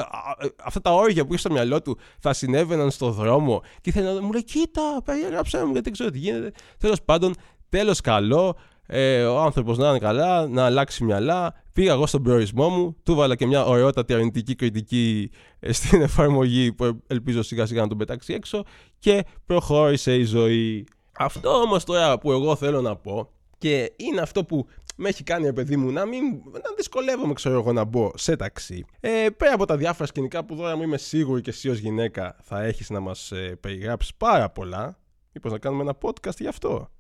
αυτά 0.65 0.81
τα 0.81 0.95
όρια 0.95 1.27
που 1.27 1.33
είχε 1.33 1.41
στο 1.41 1.53
μυαλό 1.53 1.83
του 1.83 1.99
θα 2.19 2.33
συνέβαιναν 2.33 2.91
στο 2.91 3.11
δρόμο 3.11 3.63
και 3.81 3.91
ήθελε 3.91 4.13
να 4.13 4.23
μου 4.23 4.33
λέει 4.33 4.45
κοίτα, 4.45 4.83
περιέγραψέ 5.05 5.59
μου 5.59 5.65
γιατί 5.65 5.83
δεν 5.83 5.93
ξέρω 5.93 6.11
τι 6.11 6.19
γίνεται. 6.19 6.53
Τέλος 6.79 7.03
πάντων, 7.03 7.35
τέλος 7.69 8.01
καλό, 8.01 8.57
ε, 8.87 9.25
ο 9.25 9.41
άνθρωπος 9.41 9.79
να 9.79 9.89
είναι 9.89 9.99
καλά, 9.99 10.47
να 10.47 10.65
αλλάξει 10.65 11.05
μυαλά. 11.05 11.55
Πήγα 11.79 11.93
εγώ 11.93 12.07
στον 12.07 12.23
προορισμό 12.23 12.69
μου, 12.69 12.97
του 13.03 13.15
βάλα 13.15 13.35
και 13.35 13.47
μια 13.47 13.65
ωραιότατη 13.65 14.15
αρνητική 14.15 14.55
κριτική 14.55 15.31
ε, 15.61 15.73
στην 15.73 16.03
εφαρμογή 16.03 16.73
που 16.73 17.03
ελπίζω 17.07 17.43
σιγά 17.43 17.67
σιγά 17.67 17.81
να 17.81 17.89
τον 17.89 17.99
πετάξει 17.99 18.33
έξω 18.33 18.65
και 18.99 19.25
προχώρησε 19.47 20.17
η 20.17 20.25
ζωή. 20.25 20.87
Αυτό 21.19 21.51
όμως 21.51 21.85
τώρα 21.85 22.19
που 22.19 22.33
εγώ 22.33 22.57
θέλω 22.57 22.81
να 22.81 22.97
πω 22.97 23.31
και 23.59 23.93
είναι 23.97 24.21
αυτό 24.21 24.45
που 24.45 24.67
με 24.97 25.09
έχει 25.09 25.23
κάνει, 25.23 25.53
παιδί 25.53 25.77
μου, 25.77 25.91
να 25.91 26.07
μην 26.07 26.25
να 26.53 26.75
δυσκολεύομαι, 26.77 27.33
ξέρω 27.33 27.59
εγώ, 27.59 27.73
να 27.73 27.85
μπω 27.85 28.11
σε 28.15 28.37
ταξί. 28.37 28.85
Ε, 29.01 29.27
πέρα 29.37 29.55
από 29.55 29.65
τα 29.65 29.77
διάφορα 29.77 30.09
σκηνικά 30.09 30.45
που 30.45 30.57
τώρα 30.57 30.77
μου 30.77 30.83
είμαι 30.83 30.99
σίγουρη 30.99 31.41
και 31.41 31.51
εσύ 31.51 31.69
ως 31.69 31.79
γυναίκα 31.79 32.37
θα 32.43 32.63
έχεις 32.63 32.91
να 32.91 33.01
μας 33.01 33.33
ε, 33.33 33.57
περιγράψεις 33.61 34.15
πάρα 34.15 34.51
πολλά. 34.51 34.99
Μήπως 35.33 35.53
να 35.53 35.59
κάνουμε 35.59 35.83
ένα 35.83 35.99
podcast 36.03 36.37
γι' 36.39 36.49
αυτό; 36.49 36.91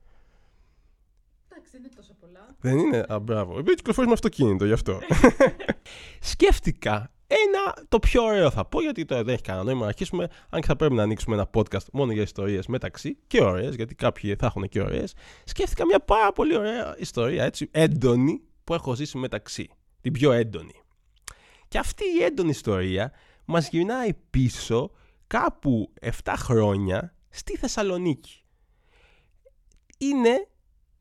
Εντάξει, 1.48 1.70
δεν 1.72 1.80
είναι 1.80 1.90
τόσο 1.96 2.12
πολλά. 2.12 2.17
Δεν 2.60 2.78
είναι; 2.78 3.04
Α, 3.08 3.18
μπράβο. 3.18 3.58
Επειδή 3.58 3.74
κυκλοφορείς 3.74 4.08
με 4.08 4.14
αυτοκίνητο 4.14 4.64
γι' 4.64 4.72
αυτό. 4.72 4.98
Σκέφτηκα 6.20 7.12
ένα, 7.28 7.86
το 7.88 7.98
πιο 7.98 8.22
ωραίο 8.24 8.50
θα 8.50 8.64
πω, 8.64 8.80
γιατί 8.80 9.04
τώρα 9.04 9.24
δεν 9.24 9.34
έχει 9.34 9.42
κανένα 9.42 9.64
νόημα 9.64 9.80
να 9.80 9.86
αρχίσουμε, 9.86 10.28
αν 10.50 10.60
και 10.60 10.66
θα 10.66 10.76
πρέπει 10.76 10.94
να 10.94 11.02
ανοίξουμε 11.02 11.34
ένα 11.34 11.50
podcast 11.54 11.86
μόνο 11.92 12.12
για 12.12 12.22
ιστορίες 12.22 12.66
μεταξύ 12.66 13.18
και 13.26 13.42
ωραίες, 13.42 13.74
γιατί 13.74 13.94
κάποιοι 13.94 14.34
θα 14.34 14.46
έχουν 14.46 14.68
και 14.68 14.80
ωραίες. 14.80 15.14
Σκέφτηκα 15.44 15.86
μια 15.86 16.00
πάρα 16.00 16.32
πολύ 16.32 16.56
ωραία 16.56 16.98
ιστορία, 16.98 17.44
έτσι, 17.44 17.68
έντονη, 17.70 18.42
που 18.64 18.74
έχω 18.74 18.94
ζήσει 18.94 19.18
μεταξύ. 19.18 19.70
Την 20.00 20.12
πιο 20.12 20.32
έντονη. 20.32 20.82
Και 21.68 21.78
αυτή 21.78 22.04
η 22.20 22.22
έντονη 22.22 22.48
ιστορία 22.48 23.12
μας 23.44 23.68
γυρνάει 23.68 24.14
πίσω 24.30 24.90
κάπου 25.26 25.92
7 26.24 26.32
χρόνια 26.36 27.14
στη 27.28 27.56
Θεσσαλονίκη. 27.56 28.42
Είναι 29.98 30.48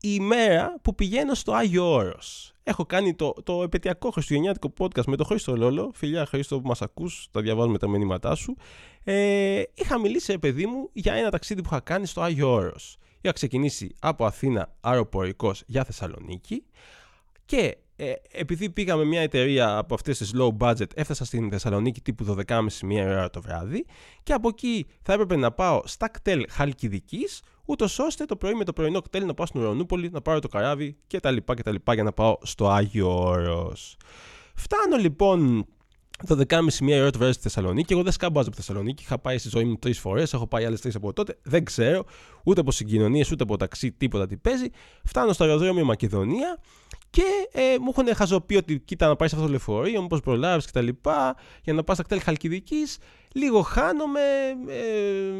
η 0.00 0.08
ημέρα 0.20 0.74
που 0.82 0.94
πηγαίνω 0.94 1.34
στο 1.34 1.52
Άγιο 1.52 1.92
Όρος. 1.92 2.52
Έχω 2.62 2.86
κάνει 2.86 3.14
το, 3.14 3.34
το 3.42 3.62
επαιτειακό 3.62 4.10
χριστουγεννιάτικο 4.10 4.72
podcast 4.78 5.04
με 5.06 5.16
τον 5.16 5.26
Χρήστο 5.26 5.56
Λόλο. 5.56 5.90
Φιλιά 5.94 6.26
Χρήστο 6.26 6.60
που 6.60 6.68
μας 6.68 6.82
ακούς, 6.82 7.28
τα 7.30 7.40
διαβάζουμε 7.40 7.78
τα 7.78 7.88
μηνύματά 7.88 8.34
σου. 8.34 8.56
Ε, 9.04 9.62
είχα 9.74 9.98
μιλήσει, 9.98 10.38
παιδί 10.38 10.66
μου, 10.66 10.90
για 10.92 11.12
ένα 11.12 11.30
ταξίδι 11.30 11.62
που 11.62 11.68
είχα 11.72 11.80
κάνει 11.80 12.06
στο 12.06 12.20
Άγιο 12.20 12.52
Όρος. 12.52 12.96
Είχα 13.20 13.32
ξεκινήσει 13.32 13.94
από 14.00 14.24
Αθήνα 14.24 14.74
αεροπορικός 14.80 15.62
για 15.66 15.84
Θεσσαλονίκη 15.84 16.64
και 17.44 17.76
ε, 17.96 18.12
επειδή 18.32 18.70
πήγαμε 18.70 19.04
μια 19.04 19.20
εταιρεία 19.20 19.76
από 19.76 19.94
αυτές 19.94 20.18
τις 20.18 20.32
low 20.34 20.56
budget, 20.58 20.86
έφτασα 20.94 21.24
στην 21.24 21.50
Θεσσαλονίκη 21.50 22.00
τύπου 22.00 22.36
12.30 22.46 22.66
μία 22.84 23.04
ώρα 23.04 23.30
το 23.30 23.40
βράδυ 23.40 23.86
και 24.22 24.32
από 24.32 24.48
εκεί 24.48 24.86
θα 25.02 25.12
έπρεπε 25.12 25.36
να 25.36 25.52
πάω 25.52 25.82
στα 25.84 26.08
κτέλ 26.08 26.44
Χαλκιδικής, 26.50 27.42
ούτως 27.68 27.98
ώστε 27.98 28.24
το 28.24 28.36
πρωί 28.36 28.54
με 28.54 28.64
το 28.64 28.72
πρωινό 28.72 29.00
κτέλ 29.00 29.26
να 29.26 29.34
πάω 29.34 29.46
στην 29.46 29.60
Ουρανούπολη, 29.60 30.10
να 30.10 30.20
πάρω 30.20 30.38
το 30.38 30.48
καράβι 30.48 30.96
κτλ. 31.06 31.36
κτλ 31.44 31.74
για 31.92 32.02
να 32.02 32.12
πάω 32.12 32.38
στο 32.42 32.68
Άγιο 32.68 33.24
Όρος. 33.24 33.96
Φτάνω 34.54 34.96
λοιπόν 34.96 35.66
το 36.26 36.42
12.30 36.48 36.60
μία 36.80 37.00
ώρα 37.00 37.10
το 37.10 37.18
βράδυ 37.18 37.32
στη 37.32 37.42
Θεσσαλονίκη. 37.42 37.92
Εγώ 37.92 38.02
δεν 38.02 38.12
σκάμπαζα 38.12 38.48
από 38.48 38.56
Θεσσαλονίκη. 38.56 39.02
Είχα 39.02 39.18
πάει 39.18 39.38
στη 39.38 39.48
ζωή 39.48 39.64
μου 39.64 39.76
τρεις 39.76 39.98
φορές. 39.98 40.32
Έχω 40.32 40.46
πάει 40.46 40.64
άλλες 40.64 40.80
τρεις 40.80 40.94
από 40.94 41.12
τότε. 41.12 41.38
Δεν 41.42 41.64
ξέρω 41.64 42.04
ούτε 42.44 42.60
από 42.60 42.70
συγκοινωνίες 42.70 43.30
ούτε 43.30 43.42
από 43.42 43.56
ταξί 43.56 43.92
τίποτα 43.92 44.26
τι 44.26 44.36
παίζει. 44.36 44.68
Φτάνω 45.04 45.32
στο 45.32 45.44
αεροδρόμιο 45.44 45.84
Μακεδονία 45.84 46.58
και 47.10 47.22
ε, 47.52 47.78
μου 47.80 47.88
έχουν 47.96 48.14
χαζοποιεί 48.14 48.56
ότι 48.60 48.80
κοίτα 48.80 49.06
να 49.06 49.16
πάει 49.16 49.28
σε 49.28 49.34
αυτό 49.34 49.46
το 49.46 49.52
λεωφορείο, 49.52 50.02
μήπως 50.02 50.20
προλάβεις 50.20 50.66
κτλ. 50.66 50.88
Για 51.62 51.72
να 51.72 51.84
πας 51.84 51.96
στα 51.96 52.04
κτέλ 52.04 52.20
Χαλκιδικής. 52.22 52.98
Λίγο 53.34 53.62
χάνομαι. 53.62 54.20
Ε, 54.68 55.32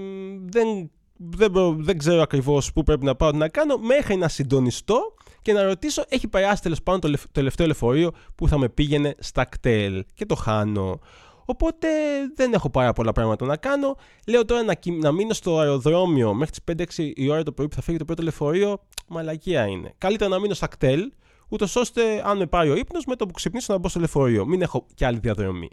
δεν, 0.44 0.90
δεν, 1.19 1.53
δεν 1.85 1.99
ξέρω 1.99 2.23
ακριβώς 2.23 2.73
πού 2.73 2.83
πρέπει 2.83 3.05
να 3.05 3.15
πάω 3.15 3.31
να 3.31 3.49
κάνω 3.49 3.77
μέχρι 3.77 4.17
να 4.17 4.29
συντονιστώ 4.29 5.15
και 5.43 5.53
να 5.53 5.63
ρωτήσω, 5.63 6.05
έχει 6.09 6.29
περάσει 6.29 6.63
τέλο 6.63 6.77
πάντων 6.85 7.11
το 7.13 7.19
τελευταίο 7.33 7.67
λεωφορείο 7.67 8.11
που 8.35 8.49
θα 8.49 8.59
με 8.59 8.69
πήγαινε 8.69 9.15
στα 9.19 9.45
κτέλ 9.45 10.05
και 10.15 10.27
το 10.27 10.35
χάνω. 10.35 11.01
Οπότε 11.45 11.89
δεν 12.35 12.53
έχω 12.53 12.71
πάρα 12.71 12.93
πολλά 12.93 13.13
πράγματα 13.13 13.47
να 13.47 13.57
κάνω. 13.57 13.97
Λέω 14.27 14.45
τώρα 14.45 14.63
να, 14.63 14.75
να 15.01 15.13
μείνω 15.13 15.33
στο 15.33 15.59
αεροδρόμιο 15.59 16.35
μέχρι 16.35 16.61
τις 16.61 16.97
5-6 16.97 17.13
η 17.15 17.29
ώρα 17.29 17.43
το 17.43 17.53
πρωί 17.53 17.69
που 17.69 17.75
θα 17.75 17.83
φύγει 17.83 17.99
το 17.99 18.05
πρώτο 18.05 18.23
λεωφορείο. 18.23 18.81
Μαλακία 19.09 19.67
είναι. 19.67 19.95
Καλύτερα 19.99 20.31
να 20.31 20.39
μείνω 20.41 20.55
στα 20.55 20.67
κτέλ, 20.67 21.13
ούτως 21.49 21.77
ώστε 21.77 22.23
αν 22.25 22.37
με 22.39 22.47
πάρει 22.47 22.71
ο 22.71 22.77
ύπνος, 22.77 23.05
με 23.05 23.17
το 23.17 23.27
που 23.27 23.33
ξυπνήσω 23.33 23.73
να 23.73 23.79
μπω 23.79 23.89
στο 23.89 23.99
λεωφορείο. 23.99 24.47
Μην 24.47 24.63
έχω 24.63 24.87
κι 24.95 25.05
άλλη 25.05 25.19
διαδρομή. 25.19 25.69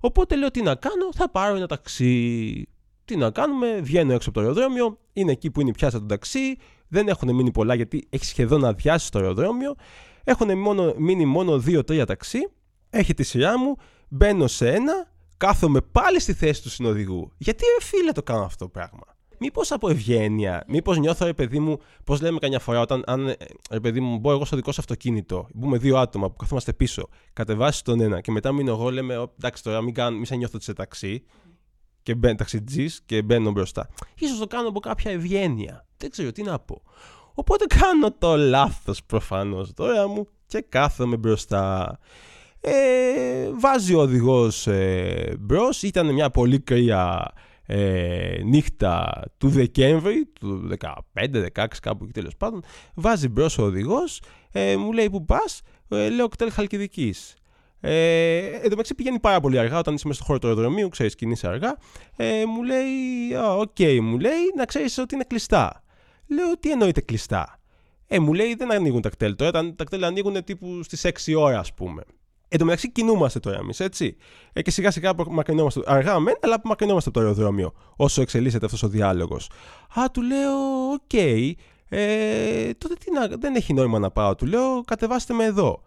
Οπότε 0.00 0.36
λέω 0.36 0.50
τι 0.50 0.62
να 0.62 0.74
κάνω, 0.74 1.08
θα 1.14 1.30
πάρω 1.30 1.56
ένα 1.56 1.66
ταξί. 1.66 2.68
Τι 3.04 3.16
να 3.16 3.30
κάνουμε, 3.30 3.80
βγαίνω 3.80 4.12
έξω 4.12 4.28
από 4.28 4.38
το 4.38 4.46
αεροδρόμιο, 4.46 4.98
είναι 5.12 5.32
εκεί 5.32 5.50
που 5.50 5.60
είναι 5.60 5.70
η 5.70 5.72
πιάσα 5.72 5.98
του 5.98 6.06
ταξί, 6.06 6.56
δεν 6.88 7.08
έχουν 7.08 7.34
μείνει 7.34 7.50
πολλά 7.50 7.74
γιατί 7.74 8.06
έχεις 8.10 8.28
σχεδόν 8.28 8.64
αδειάσει 8.64 9.10
το 9.10 9.18
αεροδρόμιο. 9.18 9.74
Έχουν 10.24 10.58
μόνο, 10.58 10.94
μείνει 10.96 11.24
μόνο 11.24 11.62
2-3 11.66 12.04
ταξί. 12.06 12.38
Έχει 12.90 13.14
τη 13.14 13.22
σειρά 13.22 13.58
μου, 13.58 13.76
μπαίνω 14.08 14.46
σε 14.46 14.70
ένα, 14.70 15.12
κάθομαι 15.36 15.80
πάλι 15.80 16.20
στη 16.20 16.32
θέση 16.32 16.62
του 16.62 16.70
συνοδηγού. 16.70 17.32
Γιατί 17.36 17.64
ρε 17.78 17.84
φίλε 17.84 18.12
το 18.12 18.22
κάνω 18.22 18.44
αυτό 18.44 18.64
το 18.64 18.70
πράγμα; 18.70 19.02
Μήπως 19.38 19.72
από 19.72 19.88
ευγένεια, 19.88 20.64
μήπως 20.68 20.98
νιώθω, 20.98 21.26
ρε 21.26 21.32
παιδί 21.32 21.58
μου, 21.58 21.78
πώς 22.04 22.20
λέμε 22.20 22.38
καμιά 22.38 22.58
φορά, 22.58 22.80
όταν 22.80 23.02
αν, 23.06 23.34
ρε 23.70 23.80
παιδί 23.80 24.00
μου, 24.00 24.18
μπω 24.18 24.30
εγώ 24.32 24.44
στο 24.44 24.56
δικό 24.56 24.72
σου 24.72 24.80
αυτοκίνητο, 24.80 25.48
μπούμε 25.54 25.78
δύο 25.78 25.96
άτομα 25.96 26.30
που 26.30 26.36
καθόμαστε 26.36 26.72
πίσω, 26.72 27.08
κατεβάσεις 27.32 27.82
τον 27.82 28.00
ένα 28.00 28.20
και 28.20 28.30
μετά 28.30 28.52
μείνω 28.52 28.70
εγώ, 28.70 28.90
λέμε, 28.90 29.30
εντάξει 29.38 29.62
τώρα, 29.62 29.80
μην, 29.80 29.94
κάνω, 29.94 30.16
μην 30.16 30.24
σε 30.24 30.36
νιώθω 30.36 30.60
σε 30.60 30.72
ταξί 30.72 31.24
και 32.04 32.14
μπαίνω 32.14 32.34
ταξιτζή 32.34 32.86
και 33.06 33.22
μπαίνω 33.22 33.50
μπροστά. 33.50 33.88
σω 34.28 34.38
το 34.38 34.46
κάνω 34.46 34.68
από 34.68 34.80
κάποια 34.80 35.10
ευγένεια. 35.10 35.86
Δεν 35.96 36.10
ξέρω 36.10 36.32
τι 36.32 36.42
να 36.42 36.58
πω. 36.58 36.82
Οπότε 37.34 37.64
κάνω 37.64 38.12
το 38.12 38.36
λάθος 38.36 39.04
προφανώς 39.04 39.72
τώρα 39.74 40.08
μου 40.08 40.28
και 40.46 40.64
κάθομαι 40.68 41.16
μπροστά. 41.16 41.98
Ε, 42.60 43.50
βάζει 43.60 43.94
ο 43.94 44.00
οδηγός 44.00 44.66
ε, 44.66 45.36
μπρος, 45.40 45.82
ήταν 45.82 46.12
μια 46.12 46.30
πολύ 46.30 46.60
κρύα 46.60 47.32
ε, 47.66 48.40
νύχτα 48.44 49.22
του 49.38 49.48
Δεκέμβρη, 49.48 50.26
του 50.26 50.68
15-16 51.14 51.66
κάπου 51.82 52.04
εκεί 52.04 52.12
τέλος 52.12 52.36
πάντων, 52.36 52.62
βάζει 52.94 53.28
μπρος 53.28 53.58
ο 53.58 53.62
οδηγός, 53.62 54.22
ε, 54.52 54.76
μου 54.76 54.92
λέει 54.92 55.10
πού 55.10 55.24
πας, 55.24 55.62
ε, 55.88 56.08
λέω 56.08 56.28
ΚΤΕΛ 56.28 56.52
Χαλκιδικής. 56.52 57.34
Ε, 57.86 58.38
εν 58.38 58.62
τω 58.62 58.68
μεταξύ 58.68 58.94
πηγαίνει 58.94 59.18
πάρα 59.18 59.40
πολύ 59.40 59.58
αργά 59.58 59.78
όταν 59.78 59.94
είσαι 59.94 60.06
μέσα 60.06 60.18
στο 60.18 60.26
χώρο 60.26 60.38
του 60.38 60.46
αεροδρομίου, 60.46 60.88
ξέρεις, 60.88 61.14
κινείσαι 61.14 61.46
αργά. 61.46 61.76
Ε, 62.16 62.44
μου 62.46 62.62
λέει, 62.62 62.86
OK, 63.58 63.70
okay, 63.78 63.98
μου 64.02 64.18
λέει, 64.18 64.52
να 64.56 64.64
ξέρεις 64.64 64.98
ότι 64.98 65.14
είναι 65.14 65.24
κλειστά. 65.24 65.82
Λέω, 66.26 66.58
τι 66.58 66.70
εννοείτε 66.70 67.00
κλειστά. 67.00 67.60
Ε, 68.06 68.18
μου 68.18 68.32
λέει, 68.32 68.54
δεν 68.54 68.72
ανοίγουν 68.72 69.00
τα 69.00 69.08
ΚΤΕΛ 69.08 69.34
τώρα. 69.36 69.50
Τα, 69.50 69.74
τα 69.74 69.84
ΚΤΕΛ 69.84 70.04
ανοίγουν 70.04 70.44
τύπου 70.44 70.82
στις 70.82 71.06
6 71.32 71.34
ώρα, 71.38 71.58
ας 71.58 71.74
πούμε. 71.74 72.02
Εν 72.48 72.58
τω 72.58 72.64
μεταξύ 72.64 72.90
κινούμαστε 72.92 73.40
τώρα 73.40 73.56
εμείς, 73.58 73.80
έτσι. 73.80 74.16
Ε, 74.52 74.62
και 74.62 74.70
σιγά 74.70 74.90
σιγά 74.90 75.10
απομακρυνόμαστε. 75.10 75.80
Αργά 75.84 76.18
μεν, 76.18 76.34
αλλά 76.40 76.54
απομακρυνόμαστε 76.54 77.08
από 77.08 77.18
το 77.18 77.24
αεροδρόμιο 77.24 77.72
όσο 77.96 78.22
εξελίσσεται 78.22 78.64
αυτός 78.64 78.82
ο 78.82 78.88
διάλογος. 78.88 79.50
Α, 80.00 80.10
του 80.10 80.22
λέω, 80.22 80.52
OK. 80.92 81.00
Okay, 81.12 81.52
ε, 81.88 82.74
τότε 82.74 82.94
τι 82.94 83.12
να, 83.12 83.26
δεν 83.26 83.54
έχει 83.54 83.72
νόημα 83.72 83.98
να 83.98 84.10
πάω. 84.10 84.34
Του 84.34 84.46
λέω, 84.46 84.82
κατεβάστε 84.84 85.34
με 85.34 85.44
εδώ. 85.44 85.82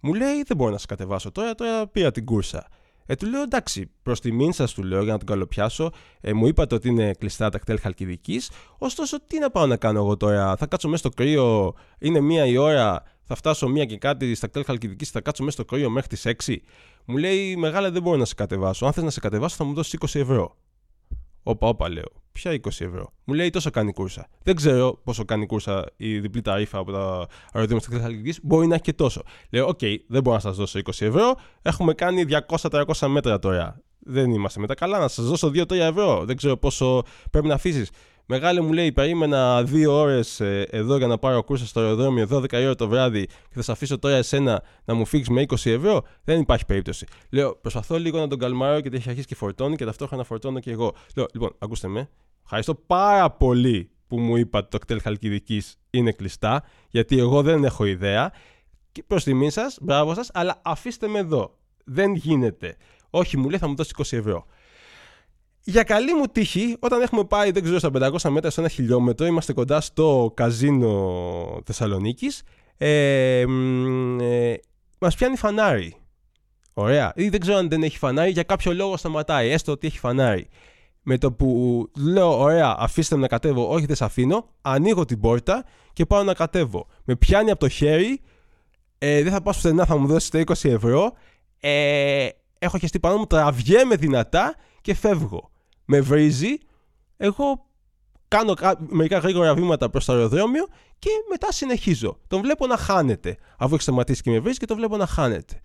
Μου 0.00 0.14
λέει, 0.14 0.42
δεν 0.46 0.56
μπορώ 0.56 0.70
να 0.70 0.78
σας 0.78 0.86
κατεβάσω 0.86 1.30
τώρα, 1.30 1.54
τώρα 1.54 1.86
πήρα 1.86 2.10
την 2.10 2.24
κούρσα. 2.24 2.66
Ε, 3.06 3.14
του 3.14 3.26
λέω 3.26 3.42
εντάξει, 3.42 3.90
προς 4.02 4.20
τιμήν 4.20 4.52
σας 4.52 4.72
του 4.72 4.82
λέω 4.82 5.02
για 5.02 5.12
να 5.12 5.18
τον 5.18 5.26
καλοπιάσω. 5.26 5.90
Ε, 6.20 6.32
μου 6.32 6.46
είπατε 6.46 6.74
ότι 6.74 6.88
είναι 6.88 7.12
κλειστά 7.18 7.48
τα 7.48 7.58
ΚΤΕΛ 7.58 7.80
Χαλκιδικής. 7.80 8.50
Ωστόσο, 8.78 9.20
τι 9.26 9.38
να 9.38 9.50
πάω 9.50 9.66
να 9.66 9.76
κάνω 9.76 9.98
εγώ 9.98 10.16
τώρα; 10.16 10.56
Θα 10.56 10.66
κάτσω 10.66 10.88
μέσα 10.88 11.08
στο 11.08 11.08
κρύο, 11.16 11.74
είναι 11.98 12.20
μία 12.20 12.46
η 12.46 12.56
ώρα, 12.56 13.02
θα 13.22 13.34
φτάσω 13.34 13.68
μία 13.68 13.84
και 13.84 13.98
κάτι 13.98 14.34
στα 14.34 14.46
ΚΤΕΛ 14.46 14.64
Χαλκιδικής, 14.64 15.10
θα 15.10 15.20
κάτσω 15.20 15.42
μέσα 15.42 15.62
στο 15.62 15.64
κρύο 15.74 15.90
μέχρι 15.90 16.08
τις 16.08 16.26
6. 16.26 16.56
Μου 17.04 17.16
λέει, 17.16 17.56
Μεγάλε 17.56 17.90
δεν 17.90 18.02
μπορώ 18.02 18.16
να 18.16 18.24
σε 18.24 18.34
κατεβάσω. 18.34 18.86
Αν 18.86 18.92
θες 18.92 19.04
να 19.04 19.10
σε 19.10 19.20
κατεβάσω, 19.20 19.56
θα 19.56 19.64
μου 19.64 19.74
δώσεις 19.74 19.98
20 20.00 20.20
ευρώ. 20.20 20.56
Όπα, 21.42 21.68
όπα, 21.68 21.88
λέω. 21.88 22.08
Ποια 22.32 22.52
20 22.52 22.66
ευρώ. 22.66 23.12
Μου 23.24 23.34
λέει 23.34 23.50
τόσο 23.50 23.70
κάνει 23.70 23.92
κούρσα. 23.92 24.26
Δεν 24.42 24.56
ξέρω 24.56 25.00
πόσο 25.04 25.24
κάνει 25.24 25.46
κούρσα 25.46 25.86
η 25.96 26.18
διπλή 26.18 26.40
ταρίφα 26.40 26.78
από 26.78 26.92
τα 26.92 27.28
αεροδρόμια 27.52 27.86
της 27.86 27.96
Θεσσαλονίκης. 27.96 28.40
Μπορεί 28.42 28.66
να 28.66 28.74
έχει 28.74 28.82
και 28.82 28.92
τόσο. 28.92 29.22
Λέω, 29.50 29.66
OK, 29.66 29.78
okay, 29.82 29.96
δεν 30.08 30.22
μπορώ 30.22 30.36
να 30.36 30.42
σας 30.42 30.56
δώσω 30.56 30.78
20 30.78 31.06
ευρώ. 31.06 31.34
Έχουμε 31.62 31.94
κάνει 31.94 32.24
200-300 32.60 33.06
μέτρα 33.06 33.38
τώρα. 33.38 33.80
Δεν 33.98 34.30
είμαστε 34.30 34.60
με 34.60 34.66
τα 34.66 34.74
καλά. 34.74 34.98
Να 34.98 35.08
σας 35.08 35.24
δώσω 35.24 35.48
2-3 35.48 35.70
ευρώ. 35.70 36.24
Δεν 36.24 36.36
ξέρω 36.36 36.56
πόσο 36.56 37.02
πρέπει 37.30 37.46
να 37.46 37.54
αφήσεις. 37.54 37.90
Μεγάλη 38.32 38.60
μου 38.60 38.72
λέει: 38.72 38.92
Περίμενα 38.92 39.62
δύο 39.62 39.92
ώρες 39.92 40.40
ε, 40.40 40.66
εδώ 40.70 40.96
για 40.96 41.06
να 41.06 41.18
πάρω 41.18 41.42
κούρσα 41.42 41.66
στο 41.66 41.80
αεροδρόμιο, 41.80 42.28
12 42.30 42.52
ώρα 42.52 42.74
το 42.74 42.88
βράδυ 42.88 43.26
και 43.26 43.54
θα 43.54 43.62
σε 43.62 43.72
αφήσω 43.72 43.98
τώρα 43.98 44.16
εσένα 44.16 44.62
να 44.84 44.94
μου 44.94 45.04
φύγεις 45.04 45.28
με 45.28 45.44
20 45.48 45.54
ευρώ. 45.64 46.02
Δεν 46.24 46.40
υπάρχει 46.40 46.64
περίπτωση. 46.64 47.06
Λέω: 47.30 47.56
Προσπαθώ 47.56 47.98
λίγο 47.98 48.18
να 48.18 48.28
τον 48.28 48.38
καλμάρω 48.38 48.78
γιατί 48.78 48.96
έχει 48.96 49.08
αρχίσει 49.08 49.26
και 49.26 49.34
φορτώνει 49.34 49.76
και 49.76 49.84
ταυτόχρονα 49.84 50.24
φορτώνω 50.24 50.60
και 50.60 50.70
εγώ. 50.70 50.94
Λέω: 51.16 51.26
Λοιπόν, 51.32 51.54
ακούστε 51.58 51.88
με. 51.88 52.08
Ευχαριστώ 52.42 52.74
πάρα 52.74 53.30
πολύ 53.30 53.90
που 54.06 54.18
μου 54.18 54.36
είπατε 54.36 54.66
το 54.70 54.78
κτέλ 54.78 55.00
Χαλκιδικής 55.00 55.76
είναι 55.90 56.12
κλειστά, 56.12 56.62
γιατί 56.88 57.18
εγώ 57.18 57.42
δεν 57.42 57.64
έχω 57.64 57.84
ιδέα. 57.84 58.32
Και 58.92 59.02
προς 59.06 59.24
τιμή 59.24 59.50
σας, 59.50 59.78
μπράβο 59.80 60.14
σας, 60.14 60.30
αλλά 60.32 60.60
αφήστε 60.64 61.08
με 61.08 61.18
εδώ. 61.18 61.58
Δεν 61.84 62.14
γίνεται. 62.14 62.76
Όχι, 63.10 63.36
μου 63.36 63.48
λέει 63.48 63.58
θα 63.58 63.68
μου 63.68 63.74
δώσεις 63.74 63.94
20 63.96 64.16
ευρώ. 64.18 64.46
Για 65.70 65.82
καλή 65.82 66.14
μου 66.14 66.24
τύχη, 66.32 66.76
όταν 66.78 67.00
έχουμε 67.00 67.24
πάει, 67.24 67.50
δεν 67.50 67.62
ξέρω, 67.62 67.78
στα 67.78 67.90
500 67.94 68.30
μέτρα, 68.30 68.50
σε 68.50 68.60
ένα 68.60 68.68
χιλιόμετρο, 68.68 69.26
είμαστε 69.26 69.52
κοντά 69.52 69.80
στο 69.80 70.32
καζίνο 70.36 71.60
Θεσσαλονίκης. 71.64 72.42
Ε, 72.76 73.44
ε, 74.20 74.54
Μας 74.98 75.14
πιάνει 75.16 75.36
φανάρι. 75.36 75.96
Ωραία. 76.72 77.12
Ή 77.16 77.28
δεν 77.28 77.40
ξέρω 77.40 77.56
αν 77.56 77.68
δεν 77.68 77.82
έχει 77.82 77.98
φανάρι, 77.98 78.30
για 78.30 78.42
κάποιο 78.42 78.72
λόγο 78.72 78.96
σταματάει, 78.96 79.48
έστω 79.48 79.72
ότι 79.72 79.86
έχει 79.86 79.98
φανάρι. 79.98 80.48
Με 81.02 81.18
το 81.18 81.32
που 81.32 81.88
λέω, 81.96 82.40
ωραία, 82.40 82.76
αφήστε 82.78 83.14
με 83.14 83.20
να 83.20 83.28
κατέβω, 83.28 83.68
όχι 83.68 83.86
δεν 83.86 83.96
σε 83.96 84.04
αφήνω, 84.04 84.48
ανοίγω 84.60 85.04
την 85.04 85.20
πόρτα 85.20 85.64
και 85.92 86.06
πάω 86.06 86.22
να 86.22 86.34
κατέβω. 86.34 86.86
Με 87.04 87.16
πιάνει 87.16 87.50
από 87.50 87.60
το 87.60 87.68
χέρι, 87.68 88.20
ε, 88.98 89.22
δεν 89.22 89.32
θα 89.32 89.42
πάω 89.42 89.54
πουθενά, 89.54 89.86
θα 89.86 89.96
μου 89.96 90.06
δώσει 90.06 90.30
τα 90.30 90.40
20 90.40 90.68
ευρώ. 90.70 91.12
Ε, 91.60 92.28
έχω 92.58 92.78
χεστεί 92.78 93.00
πάνω 93.00 93.16
μου, 93.16 93.26
τραβιέμαι 93.26 93.96
δυνατά 93.96 94.54
και 94.80 94.94
φεύγω. 94.94 95.49
Με 95.92 96.00
βρίζει, 96.00 96.58
εγώ 97.16 97.66
κάνω 98.28 98.54
μερικά 98.78 99.18
γρήγορα 99.18 99.54
βήματα 99.54 99.90
προς 99.90 100.04
το 100.04 100.12
αεροδρόμιο 100.12 100.66
και 100.98 101.10
μετά 101.30 101.52
συνεχίζω. 101.52 102.18
Τον 102.26 102.40
βλέπω 102.40 102.66
να 102.66 102.76
χάνεται. 102.76 103.36
Αφού 103.58 103.74
έχει 103.74 103.82
σταματήσει 103.82 104.22
και 104.22 104.30
με 104.30 104.38
βρίζει 104.38 104.58
και 104.58 104.66
τον 104.66 104.76
βλέπω 104.76 104.96
να 104.96 105.06
χάνεται. 105.06 105.60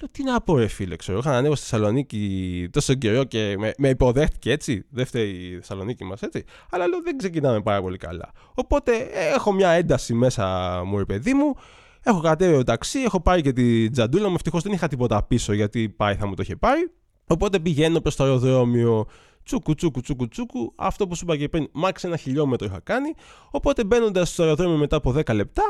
Λέω 0.00 0.10
τι 0.10 0.22
να 0.22 0.40
πω, 0.40 0.56
ρε 0.56 0.66
φίλε, 0.66 0.96
ξέρω. 0.96 1.18
Είχα 1.18 1.36
ανέβω 1.36 1.54
στη 1.54 1.68
Θεσσαλονίκη 1.68 2.68
τόσο 2.72 2.94
καιρό 2.94 3.24
και 3.24 3.54
με, 3.58 3.72
με 3.78 3.88
υποδέχτηκε 3.88 4.50
έτσι. 4.50 4.86
Δεν 4.90 5.06
φταίει 5.06 5.30
η 5.30 5.54
Θεσσαλονίκη 5.54 6.04
μας 6.04 6.22
έτσι. 6.22 6.44
Αλλά 6.70 6.86
λέω 6.86 7.02
δεν 7.02 7.16
ξεκινάμε 7.16 7.62
πάρα 7.62 7.80
πολύ 7.82 7.96
καλά. 7.96 8.32
Οπότε 8.54 8.96
ε, 8.96 9.28
έχω 9.34 9.52
μια 9.52 9.70
ένταση 9.70 10.14
μέσα 10.14 10.82
μου, 10.86 10.98
ρε 10.98 11.04
παιδί 11.04 11.34
μου. 11.34 11.54
Έχω 12.02 12.20
κατέβει 12.20 12.56
το 12.56 12.62
ταξί, 12.62 12.98
έχω 12.98 13.20
πάρει 13.20 13.42
και 13.42 13.52
την 13.52 13.92
τζαντούλα 13.92 14.28
μου. 14.28 14.34
Ευτυχώς 14.34 14.62
δεν 14.62 14.72
είχα 14.72 14.88
τίποτα 14.88 15.22
πίσω 15.22 15.52
γιατί 15.52 15.88
πάει 15.88 16.14
θα 16.14 16.26
μου 16.26 16.34
το 16.34 16.42
είχε 16.42 16.56
πάρει. 16.56 16.90
Οπότε 17.26 17.58
πηγαίνω 17.58 18.00
προς 18.00 18.16
το 18.16 18.24
αεροδρόμιο. 18.24 19.06
Τσούκου, 19.44 19.74
τσούκου, 19.74 20.00
τσούκου, 20.00 20.28
τσούκου. 20.28 20.72
Αυτό 20.76 21.06
που 21.06 21.14
σου 21.14 21.24
είπα 21.24 21.36
και 21.36 21.48
πριν, 21.48 21.68
μάξ 21.72 22.04
ένα 22.04 22.16
χιλιόμετρο 22.16 22.66
είχα 22.66 22.80
κάνει. 22.80 23.14
Οπότε 23.50 23.84
μπαίνοντας 23.84 24.28
στο 24.28 24.42
αεροδρόμιο 24.42 24.76
μετά 24.76 24.96
από 24.96 25.10
10 25.10 25.34
λεπτά, 25.34 25.62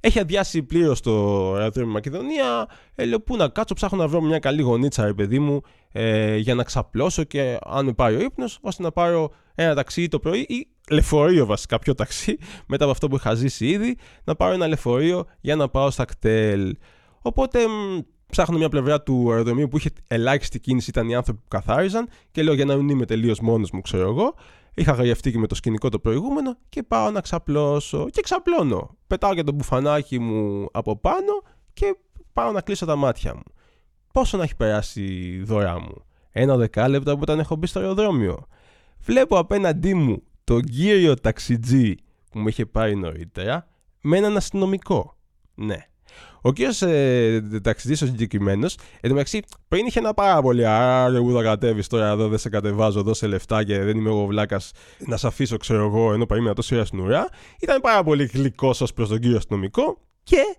έχει 0.00 0.18
αδειάσει 0.18 0.62
πλήρως 0.62 1.00
το 1.00 1.12
αεροδρόμιο 1.54 1.92
Μακεδονία. 1.92 2.68
Ε, 2.94 3.04
λέω 3.04 3.20
πού 3.20 3.36
να 3.36 3.48
κάτσω, 3.48 3.74
ψάχνω 3.74 3.98
να 3.98 4.08
βρω 4.08 4.20
μια 4.20 4.38
καλή 4.38 4.62
γονίτσα, 4.62 5.04
ρε 5.04 5.14
παιδί 5.14 5.38
μου, 5.38 5.60
ε, 5.92 6.36
για 6.36 6.54
να 6.54 6.62
ξαπλώσω 6.62 7.24
και 7.24 7.58
αν 7.64 7.84
με 7.84 7.92
πάρει 7.92 8.16
ο 8.16 8.20
ύπνος, 8.20 8.58
ώστε 8.60 8.82
να 8.82 8.92
πάρω 8.92 9.30
ένα 9.54 9.74
ταξί 9.74 10.08
το 10.08 10.18
πρωί 10.18 10.40
ή 10.40 10.68
λεωφορείο 10.90 11.46
βασικά, 11.46 11.78
πιο 11.78 11.94
ταξί, 11.94 12.38
μετά 12.66 12.84
από 12.84 12.92
αυτό 12.92 13.08
που 13.08 13.16
είχα 13.16 13.34
ζήσει 13.34 13.66
ήδη, 13.66 13.96
να 14.24 14.34
πάρω 14.34 14.52
ένα 14.52 14.66
λεωφορείο 14.66 15.24
για 15.40 15.56
να 15.56 15.68
πάω 15.68 15.90
στα 15.90 16.04
κτέλ. 16.04 16.76
Οπότε 17.22 17.58
ψάχνω 18.30 18.58
μια 18.58 18.68
πλευρά 18.68 19.02
του 19.02 19.30
αεροδρομίου 19.30 19.68
που 19.68 19.76
είχε 19.76 19.90
ελάχιστη 20.08 20.60
κίνηση, 20.60 20.90
ήταν 20.90 21.08
οι 21.08 21.14
άνθρωποι 21.14 21.40
που 21.40 21.48
καθάριζαν 21.48 22.08
και 22.30 22.42
λέω 22.42 22.54
για 22.54 22.64
να 22.64 22.76
μην 22.76 22.88
είμαι 22.88 23.04
τελείως 23.04 23.40
μόνος 23.40 23.70
μου, 23.70 23.80
ξέρω 23.80 24.08
εγώ. 24.08 24.34
Είχα 24.74 24.92
γραφτεί 24.92 25.32
και 25.32 25.38
με 25.38 25.46
το 25.46 25.54
σκηνικό 25.54 25.88
το 25.88 25.98
προηγούμενο 25.98 26.56
και 26.68 26.82
πάω 26.82 27.10
να 27.10 27.20
ξαπλώσω. 27.20 28.08
Και 28.10 28.20
ξαπλώνω. 28.20 28.96
Πετάω 29.06 29.34
και 29.34 29.42
το 29.42 29.52
μπουφανάκι 29.52 30.18
μου 30.18 30.68
από 30.72 30.96
πάνω 30.96 31.42
και 31.72 31.96
πάω 32.32 32.52
να 32.52 32.60
κλείσω 32.60 32.86
τα 32.86 32.96
μάτια 32.96 33.34
μου. 33.34 33.42
Πόσο 34.12 34.36
να 34.36 34.42
έχει 34.42 34.56
περάσει 34.56 35.02
η 35.02 35.42
δωρά 35.42 35.80
μου; 35.80 36.04
Ένα 36.30 36.56
δεκάλεπτο 36.56 37.12
από 37.12 37.20
όταν 37.22 37.38
έχω 37.38 37.56
μπει 37.56 37.66
στο 37.66 37.78
αεροδρόμιο. 37.78 38.46
Βλέπω 39.00 39.38
απέναντί 39.38 39.94
μου 39.94 40.22
τον 40.44 40.62
κύριο 40.62 41.14
ταξιτζή 41.14 41.94
που 42.30 42.38
μου 42.38 42.48
είχε 42.48 42.66
πάρει 42.66 42.96
νωρίτερα 42.96 43.68
με 44.00 44.16
έναν 44.16 44.36
αστυνομικό. 44.36 45.16
Ναι. 45.54 45.89
Ο 46.40 46.52
κύριος 46.52 46.82
ε, 46.82 47.42
ταξιτζή, 47.62 48.04
ο 48.04 48.06
συγκεκριμένος, 48.06 48.76
εντωμεταξύ 49.00 49.42
πριν 49.68 49.86
είχε 49.86 49.98
ένα 49.98 50.14
πάρα 50.14 50.42
πολύ. 50.42 50.66
Άρα, 50.66 51.16
εγώ 51.16 51.32
θα 51.32 51.42
κατέβεις 51.42 51.86
τώρα 51.86 52.08
εδώ, 52.08 52.28
δεν 52.28 52.38
σε 52.38 52.48
κατεβάζω, 52.48 53.02
δώσε 53.02 53.26
λεφτά 53.26 53.64
και 53.64 53.78
δεν 53.78 53.96
είμαι 53.96 54.08
εγώ 54.08 54.26
βλάκας 54.26 54.72
να 54.98 55.16
σε 55.16 55.26
αφήσω, 55.26 55.56
ξέρω 55.56 55.84
εγώ, 55.84 56.12
ενώ 56.12 56.26
περίμενα 56.26 56.54
τόση 56.54 56.74
ώρα 56.74 56.84
στην 56.84 57.00
ουρά. 57.00 57.28
Ήταν 57.60 57.80
πάρα 57.80 58.02
πολύ 58.02 58.24
γλυκός 58.24 58.80
ως 58.80 58.92
προς 58.92 59.08
τον 59.08 59.18
κύριο 59.18 59.36
αστυνομικό 59.36 59.98
και 60.22 60.56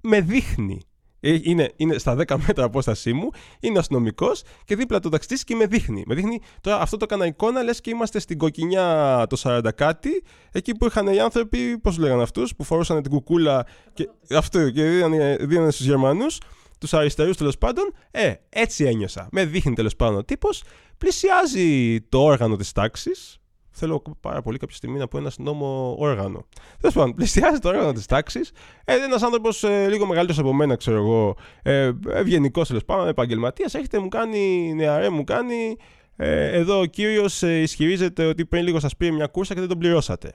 με 0.00 0.20
δείχνει 0.20 0.80
ε, 0.82 0.91
είναι, 1.22 1.72
είναι 1.76 1.98
στα 1.98 2.16
10 2.26 2.36
μέτρα 2.46 2.64
απόστασή 2.64 3.12
μου, 3.12 3.30
είναι 3.60 3.78
αστυνομικός 3.78 4.42
και 4.64 4.76
δίπλα 4.76 5.00
του 5.00 5.08
ταξιτή 5.08 5.44
και 5.44 5.54
με 5.54 5.66
δείχνει. 5.66 6.04
Με 6.06 6.14
δείχνει 6.14 6.40
τώρα 6.60 6.80
αυτό 6.80 6.96
το 6.96 7.04
έκανα 7.04 7.26
εικόνα, 7.26 7.62
λες 7.62 7.80
και 7.80 7.90
είμαστε 7.90 8.18
στην 8.18 8.38
κοκκινιά 8.38 9.26
το 9.28 9.40
40 9.42 9.68
κάτι, 9.74 10.22
εκεί 10.52 10.74
που 10.74 10.86
είχαν 10.86 11.06
οι 11.06 11.20
άνθρωποι, 11.20 11.78
πώς 11.78 11.98
λέγανε 11.98 12.22
αυτούς, 12.22 12.54
που 12.54 12.64
φορούσαν 12.64 13.02
την 13.02 13.10
κουκούλα 13.10 13.66
και, 13.92 14.08
αυτό, 14.30 14.70
και 14.70 14.82
δίνανε, 14.82 15.36
δίνανε 15.40 15.70
στους 15.70 15.86
Γερμανούς, 15.86 16.38
τους 16.78 16.94
αριστερούς 16.94 17.36
τέλος 17.36 17.58
πάντων. 17.58 17.94
Ε, 18.10 18.34
έτσι 18.48 18.84
ένιωσα. 18.84 19.28
Με 19.30 19.44
δείχνει 19.44 19.74
τέλος 19.74 19.96
πάντων 19.96 20.16
ο 20.16 20.24
τύπος, 20.24 20.62
πλησιάζει 20.98 22.00
το 22.00 22.22
όργανο 22.22 22.56
της 22.56 22.72
τάξης, 22.72 23.41
Θέλω 23.74 24.02
πάρα 24.20 24.42
πολύ 24.42 24.58
κάποια 24.58 24.76
στιγμή 24.76 24.98
να 24.98 25.08
πω 25.08 25.18
ένας 25.18 25.38
νόμο 25.38 25.96
όργανο. 25.98 26.46
Τέλος 26.80 26.94
πάντων, 26.94 27.14
πλησιάζει 27.14 27.58
το 27.58 27.68
όργανο 27.68 27.92
της 27.92 28.06
τάξης. 28.06 28.52
Ε, 28.84 28.94
ένας 28.94 29.22
άνθρωπος 29.22 29.64
ε, 29.64 29.88
λίγο 29.88 30.06
μεγαλύτερος 30.06 30.40
από 30.40 30.52
μένα, 30.52 30.76
ξέρω 30.76 30.96
εγώ, 30.96 31.36
ε, 31.62 31.92
ευγενικός 32.08 32.68
τέλος 32.68 32.84
πάντων, 32.84 33.08
επαγγελματίας, 33.08 33.74
έχετε 33.74 33.98
μου 33.98 34.08
κάνει, 34.08 34.72
νεαρέ 34.74 35.08
μου 35.08 35.24
κάνει. 35.24 35.76
Ε, 36.16 36.52
εδώ 36.52 36.80
ο 36.80 36.84
κύριος 36.84 37.42
ε, 37.42 37.60
ισχυρίζεται 37.60 38.24
ότι 38.24 38.46
πριν 38.46 38.64
λίγο 38.64 38.80
σας 38.80 38.96
πήρε 38.96 39.10
μια 39.12 39.26
κούρσα 39.26 39.54
και 39.54 39.60
δεν 39.60 39.68
τον 39.68 39.78
πληρώσατε. 39.78 40.32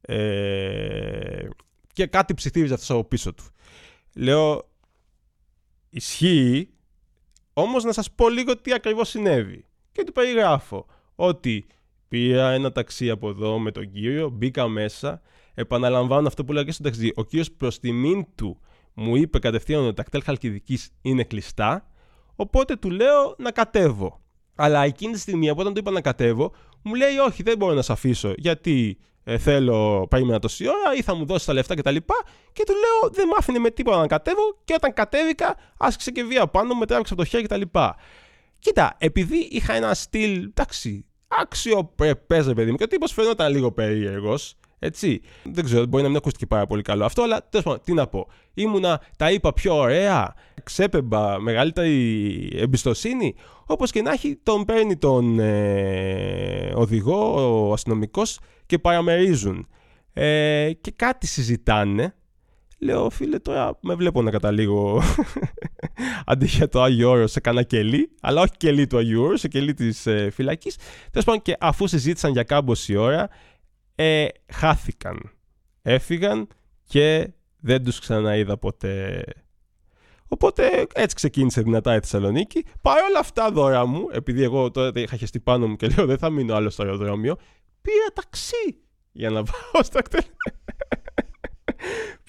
Ε, 0.00 1.48
και 1.92 2.06
κάτι 2.06 2.34
ψιθύριζε 2.34 2.74
αυτό 2.74 2.94
από 2.94 3.04
πίσω 3.04 3.34
του. 3.34 3.44
Λέω, 4.16 4.68
ισχύει, 5.90 6.68
όμως 7.52 7.84
να 7.84 7.92
σας 7.92 8.12
πω 8.12 8.28
λίγο 8.28 8.56
τι 8.56 8.72
ακριβώς 8.72 9.08
συνέβη. 9.08 9.64
Και 9.92 10.04
του 10.04 10.12
περιγράφω 10.12 10.86
ότι 11.14 11.66
Πήρα 12.12 12.50
ένα 12.50 12.72
ταξί 12.72 13.10
από 13.10 13.28
εδώ 13.28 13.58
με 13.58 13.70
τον 13.70 13.90
κύριο, 13.90 14.28
μπήκα 14.28 14.68
μέσα. 14.68 15.20
Επαναλαμβάνω 15.54 16.26
αυτό 16.26 16.44
που 16.44 16.52
λέω 16.52 16.62
και 16.62 16.72
στο 16.72 16.82
ταξί. 16.82 17.12
Ο 17.14 17.24
κύριος 17.24 17.52
προς 17.52 17.78
τιμήν 17.78 18.26
του 18.34 18.60
μου 18.94 19.16
είπε 19.16 19.38
κατευθείαν 19.38 19.84
ότι 19.84 19.94
τα 19.94 20.02
κτέλ 20.02 20.22
Χαλκιδικής 20.24 20.90
είναι 21.02 21.24
κλειστά. 21.24 21.90
Οπότε 22.36 22.76
του 22.76 22.90
λέω 22.90 23.34
να 23.38 23.50
κατέβω. 23.50 24.20
Αλλά 24.54 24.84
εκείνη 24.84 25.12
τη 25.12 25.18
στιγμή, 25.18 25.48
από 25.48 25.60
όταν 25.60 25.72
του 25.72 25.78
είπα 25.78 25.90
να 25.90 26.00
κατέβω, 26.00 26.52
μου 26.82 26.94
λέει: 26.94 27.16
Όχι, 27.16 27.42
δεν 27.42 27.56
μπορώ 27.56 27.74
να 27.74 27.82
σε 27.82 27.92
αφήσω. 27.92 28.32
Γιατί 28.36 28.98
ε, 29.24 29.38
θέλω, 29.38 30.06
περίμενα 30.10 30.38
τόση 30.38 30.66
ώρα 30.68 30.94
ή 30.96 31.02
θα 31.02 31.14
μου 31.14 31.24
δώσεις 31.24 31.46
τα 31.46 31.52
λεφτά 31.52 31.74
κτλ. 31.74 31.94
Και, 31.94 32.02
και 32.52 32.64
του 32.66 32.72
λέω: 32.72 33.10
Δεν 33.10 33.26
μ' 33.26 33.34
άφηνε 33.38 33.58
με 33.58 33.70
τίποτα 33.70 33.98
να 33.98 34.06
κατέβω. 34.06 34.56
Και 34.64 34.74
όταν 34.76 34.92
κατέβηκα, 34.92 35.56
άσκησε 35.78 36.10
και 36.10 36.22
βία 36.22 36.46
πάνω, 36.46 36.74
με 36.74 36.86
τράβηξε 36.86 37.12
από 37.12 37.22
το 37.22 37.28
χέρι 37.28 37.42
κτλ. 37.42 37.78
Κοίτα, 38.58 38.96
επειδή 38.98 39.36
είχα 39.50 39.74
ένα 39.74 39.94
στυλ, 39.94 40.42
εντάξει, 40.42 41.06
αξιοπρεπές, 41.40 42.46
ρε 42.46 42.54
παιδί 42.54 42.70
μου. 42.70 42.76
Και 42.76 42.84
ο 42.84 42.88
τύπος 42.88 43.12
φαινόταν 43.12 43.52
λίγο 43.52 43.72
περίεργος. 43.72 44.56
Έτσι. 44.78 45.20
Δεν 45.42 45.64
ξέρω, 45.64 45.86
μπορεί 45.86 46.02
να 46.02 46.08
μην 46.08 46.16
ακούστηκε 46.16 46.46
πάρα 46.46 46.66
πολύ 46.66 46.82
καλό 46.82 47.04
αυτό, 47.04 47.22
αλλά 47.22 47.48
τέλος 47.48 47.64
πάντων, 47.64 47.80
τι 47.84 47.92
να 47.92 48.06
πω. 48.06 48.28
Ήμουνα, 48.54 49.00
τα 49.16 49.30
είπα 49.30 49.52
πιο 49.52 49.76
ωραία, 49.76 50.34
ξέπεμπα, 50.62 51.40
μεγαλύτερη 51.40 52.50
εμπιστοσύνη. 52.54 53.34
Όπως 53.66 53.90
και 53.90 54.02
να 54.02 54.12
έχει, 54.12 54.36
τον 54.42 54.64
παίρνει 54.64 54.96
τον 54.96 55.38
ε, 55.38 56.72
οδηγό, 56.74 57.68
ο 57.68 57.72
αστυνομικός 57.72 58.38
και 58.66 58.78
παραμερίζουν. 58.78 59.68
Ε, 60.12 60.72
και 60.80 60.90
κάτι 60.90 61.26
συζητάνε 61.26 62.14
Λέω, 62.82 63.10
φίλε, 63.10 63.38
τώρα 63.38 63.78
με 63.80 63.94
βλέπω 63.94 64.22
να 64.22 64.30
καταλήγω 64.30 65.02
αντί 66.26 66.46
για 66.46 66.68
το 66.68 66.82
Άγιο 66.82 67.10
Όρο 67.10 67.26
σε 67.26 67.40
κανένα 67.40 67.66
κελί, 67.66 68.10
αλλά 68.20 68.40
όχι 68.40 68.52
κελί 68.56 68.86
του 68.86 68.96
Αγίου 68.96 69.22
Όρου, 69.22 69.36
σε 69.36 69.48
κελί 69.48 69.74
της 69.74 70.06
ε, 70.06 70.30
φυλακής. 70.30 70.76
Τέλος 71.10 71.24
πάντων, 71.24 71.42
και 71.42 71.56
αφού 71.60 71.86
συζήτησαν 71.86 72.32
για 72.32 72.42
κάμποση 72.42 72.96
ώρα, 72.96 73.28
ε, 73.94 74.26
χάθηκαν. 74.52 75.30
Έφυγαν 75.82 76.48
και 76.84 77.32
δεν 77.60 77.84
τους 77.84 78.00
ξαναείδα 78.00 78.58
ποτέ. 78.58 79.24
Οπότε 80.28 80.86
έτσι 80.94 81.16
ξεκίνησε 81.16 81.60
δυνατά 81.60 81.94
η 81.94 82.00
Θεσσαλονίκη. 82.00 82.64
Παρ' 82.82 83.02
όλα 83.02 83.18
αυτά 83.18 83.50
δώρα 83.50 83.86
μου, 83.86 84.08
επειδή 84.12 84.42
εγώ 84.42 84.70
τώρα 84.70 84.92
είχα 84.94 85.16
χεστεί 85.16 85.40
πάνω 85.40 85.68
μου 85.68 85.76
και 85.76 85.86
λέω 85.86 86.06
δεν 86.06 86.18
θα 86.18 86.30
μείνω 86.30 86.54
άλλο 86.54 86.70
στο 86.70 86.82
αεροδρόμιο, 86.82 87.36
πήρα 87.82 88.06
ταξί 88.14 88.80
για 89.12 89.30
να 89.30 89.42
πάω 89.50 89.82
στα 89.82 90.02
κτέλ. 90.02 90.24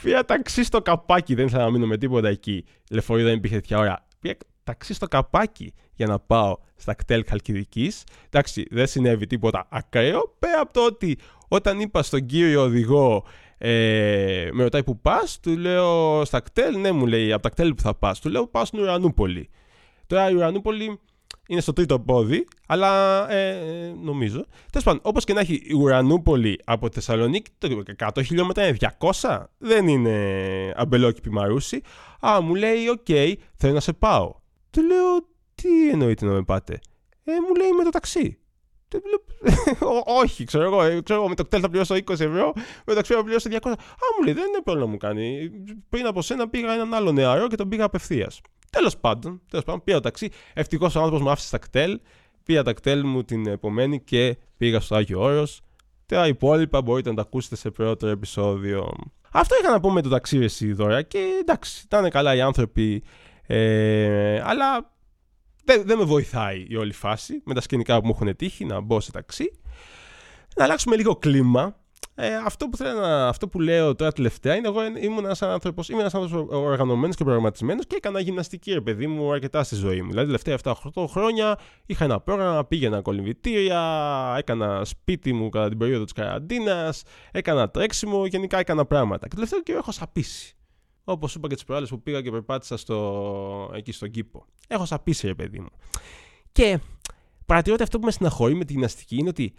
Πήρα 0.04 0.26
ταξί 0.26 0.64
στο 0.64 0.82
καπάκι, 0.82 1.36
δεν 1.36 1.46
ήθελα 1.46 1.64
να 1.64 1.72
μείνω 1.72 1.86
με 1.86 1.98
τίποτα 1.98 2.28
εκεί. 2.28 2.66
Λεωφορείο 2.92 3.26
δεν 3.26 3.36
υπήρχε 3.36 3.56
τέτοια 3.56 3.78
ώρα. 3.78 4.06
Πήρα 4.20 4.36
ταξί 4.64 4.94
στο 4.94 5.08
καπάκι 5.08 5.74
για 5.94 6.08
να 6.08 6.20
πάω 6.20 6.58
στα 6.76 6.94
κτέλ 6.94 7.24
Χαλκιδικής. 7.28 8.04
Εντάξει, 8.26 8.66
δεν 8.70 8.88
συνέβη 8.88 9.28
τίποτα 9.28 9.68
ακραίο. 9.70 10.36
Πέρα 10.40 10.60
από 10.60 10.74
το 10.74 10.86
ότι 10.86 11.18
όταν 11.48 11.80
είπα 11.80 12.04
στον 12.04 12.26
κύριο 12.26 12.62
οδηγό, 12.62 13.26
ε, 13.58 14.50
με 14.52 14.64
ρωτάει 14.64 14.84
που 14.84 15.00
πας, 15.00 15.40
του 15.40 15.58
λέω 15.58 16.22
στα 16.26 16.40
κτέλ. 16.40 16.80
Ναι, 16.80 16.92
μου 16.92 17.06
λέει 17.06 17.32
από 17.32 17.42
τα 17.42 17.50
κτέλ 17.50 17.74
που 17.74 17.82
θα 17.82 17.96
πας. 17.96 18.20
Του 18.20 18.30
λέω 18.30 18.48
πάω 18.48 18.66
στην 18.66 18.80
Ουρανούπολη. 18.80 19.50
Τώρα 20.08 20.30
η 20.30 20.34
Ουρανούπολη 20.34 21.00
είναι 21.48 21.62
στο 21.62 21.74
τρίτο 21.74 22.00
πόδι, 22.00 22.48
αλλά 22.68 23.32
ε, 23.32 23.94
νομίζω. 24.02 24.46
Τέλος 24.72 24.86
πάντων, 24.86 25.00
όπως 25.04 25.24
και 25.24 25.34
να 25.34 25.40
έχει 25.40 25.62
η 25.66 25.74
Ουρανούπολη 25.74 26.60
από 26.66 26.90
Θεσσαλονίκη, 26.92 27.52
το 27.58 27.84
100 27.98 28.24
χιλιόμετρα 28.26 28.68
είναι 28.68 28.78
200, 29.22 29.44
δεν 29.58 29.88
είναι 29.88 30.74
αμπελόκηπη 30.76 31.30
μαρούση. 31.32 31.82
Α, 32.28 32.42
μου 32.42 32.56
λέει, 32.56 32.88
OK, 32.88 33.06
okay, 33.08 33.34
θέλω 33.56 33.74
να 33.74 33.80
σε 33.80 33.94
πάω. 33.94 34.36
Του 34.70 34.82
λέω, 34.82 35.28
τι 35.56 35.90
εννοείτε 35.90 36.26
να 36.26 36.32
με 36.32 36.44
πάτε; 36.44 36.80
Ε, 37.24 37.32
μου 37.32 37.56
λέει 37.56 37.72
με 37.78 37.84
το 37.84 37.90
ταξί. 37.90 38.38
Όχι, 40.22 40.44
ξέρω 40.44 40.64
εγώ, 40.64 40.84
ε, 40.84 41.02
ξέρω, 41.02 41.28
με 41.28 41.36
το 41.36 41.44
ΚΤΕΛ 41.44 41.60
θα 41.62 41.70
πληρώσω 41.70 41.96
20 41.96 42.10
ευρώ, 42.10 42.52
με 42.56 42.62
το 42.86 42.94
ταξί 42.94 43.14
θα 43.14 43.24
πληρώσω 43.24 43.50
200. 43.52 43.56
Α, 43.72 44.06
μου 44.18 44.24
λέει, 44.26 44.34
δεν 44.34 44.48
είναι 44.48 44.62
πρόβλημα 44.64 44.86
να 44.86 44.92
μου 44.92 44.98
κάνει. 44.98 45.52
Πριν 45.90 46.06
από 46.06 46.22
σένα 46.22 46.50
πήγα 46.50 46.74
έναν 46.74 46.94
άλλο 46.94 47.12
νεαρό 47.12 47.48
και 47.48 47.56
τον 47.56 47.70
πήγα 47.70 47.84
απευθείας. 47.84 48.42
Τέλος 48.74 48.98
πάντων, 48.98 49.42
τέλος 49.50 49.66
πάντων, 49.66 49.84
πήγα 49.84 49.98
το 49.98 50.04
ταξί. 50.04 50.30
Ευτυχώς 50.54 50.96
ο 50.96 51.00
άνθρωπος 51.00 51.22
μου 51.22 51.30
άφησε 51.30 51.50
τα 51.50 51.58
ΚΤΕΛ. 51.58 52.00
Πήγα 52.44 52.64
τα 52.64 52.74
ΚΤΕΛ 52.74 53.06
μου 53.06 53.24
την 53.24 53.48
επομένη 53.48 54.02
και 54.02 54.38
πήγα 54.58 54.80
στο 54.80 54.96
Άγιο 54.96 55.22
Όρος. 55.22 55.62
Τα 56.06 56.28
υπόλοιπα 56.28 56.82
μπορείτε 56.82 57.10
να 57.10 57.16
τα 57.16 57.22
ακούσετε 57.22 57.56
σε 57.56 57.72
πρώτο 57.72 58.08
επεισόδιο. 58.08 58.92
Αυτό 59.32 59.56
είχα 59.62 59.72
να 59.72 59.80
πω 59.80 59.92
με 59.92 60.02
το 60.02 60.10
ταξί 60.10 60.38
εσύ 60.38 60.74
δώρα 60.74 61.02
και 61.02 61.20
εντάξει, 61.40 61.82
ήταν 61.86 62.10
καλά 62.10 62.36
οι 62.36 62.42
άνθρωποι, 62.42 63.04
ε, 63.48 64.42
αλλά 64.42 64.94
δεν, 65.64 65.84
δεν 65.86 65.98
με 65.98 66.04
βοηθάει 66.04 66.66
η 66.70 66.76
όλη 66.76 66.94
φάση 66.94 67.42
με 67.46 67.54
τα 67.54 67.62
σκηνικά 67.62 68.00
που 68.00 68.06
μου 68.08 68.14
έχουν 68.16 68.36
τύχει 68.36 68.66
να 68.66 68.80
μπω 68.80 69.00
σε 69.00 69.12
ταξί. 69.12 69.60
Να 70.56 70.64
αλλάξουμε 70.64 70.96
λίγο 70.96 71.16
κλίμα 71.16 71.76
ε, 72.16 72.36
αυτό, 72.36 72.70
που 72.70 72.78
θέλω 72.78 73.00
να, 73.00 73.28
αυτό 73.28 73.48
που 73.48 73.60
λέω 73.60 73.96
τώρα 73.96 74.12
τελευταία 74.12 74.56
είναι 74.56 74.68
εγώ 74.68 74.80
ήμουν 75.02 75.26
ένα 75.26 75.36
άνθρωπο 75.40 75.84
οργανωμένος 76.50 77.16
και 77.16 77.24
προγραμματισμένος 77.24 77.86
και 77.88 77.96
έκανα 77.96 78.20
γυμναστική, 78.20 78.74
ρε 78.74 78.82
παιδί 78.82 79.08
μου, 79.08 79.32
αρκετά 79.32 79.64
στη 79.64 79.76
ζωή 79.76 80.02
μου. 80.02 80.10
Δηλαδή, 80.10 80.26
τελευταία 80.26 80.76
7-8 80.94 81.06
χρόνια 81.08 81.60
είχα 81.86 82.04
ένα 82.04 82.20
πρόγραμμα, 82.20 82.66
πήγαινα 82.66 83.02
κολυμβητήρια, 83.02 84.36
έκανα 84.38 84.86
σπίτι 84.86 85.34
μου 85.34 85.50
κατά 85.50 85.70
την 85.70 85.78
περίοδο 85.78 86.04
της 86.04 86.14
καραντίνας, 86.14 87.04
έκανα 87.32 87.70
τρέξιμο, 87.70 88.26
γενικά 88.26 88.60
έκανα 88.60 88.86
πράγματα. 88.86 89.22
Και 89.22 89.30
το 89.30 89.36
τελευταίο 89.36 89.62
καιρό 89.62 89.78
έχω 89.78 89.92
σαπίσει. 89.92 90.56
Όπως 91.04 91.36
είπα 91.36 91.48
και 91.48 91.54
τις 91.54 91.64
προάλλες 91.64 91.90
που 91.90 92.02
πήγα 92.02 92.22
και 92.22 92.32
περπάτησα 92.32 92.78
στο, 92.78 93.72
εκεί 93.74 93.92
στον 93.92 94.10
κήπο. 94.10 94.46
Έχω 94.68 94.86
σαπίσει, 94.86 95.28
ρε 95.28 95.36
παιδί 95.36 95.60
μου. 95.60 95.70
Και 96.52 96.80
παρατηρώ 97.46 97.74
ότι 97.74 97.84
αυτό 97.84 98.00
που 98.00 98.06
με 98.06 98.12
στεναχωρεί 98.12 98.56
με 98.56 98.66
τη 98.66 98.74
γυμναστική 98.74 99.16
είναι 99.16 99.30
ότι 99.30 99.54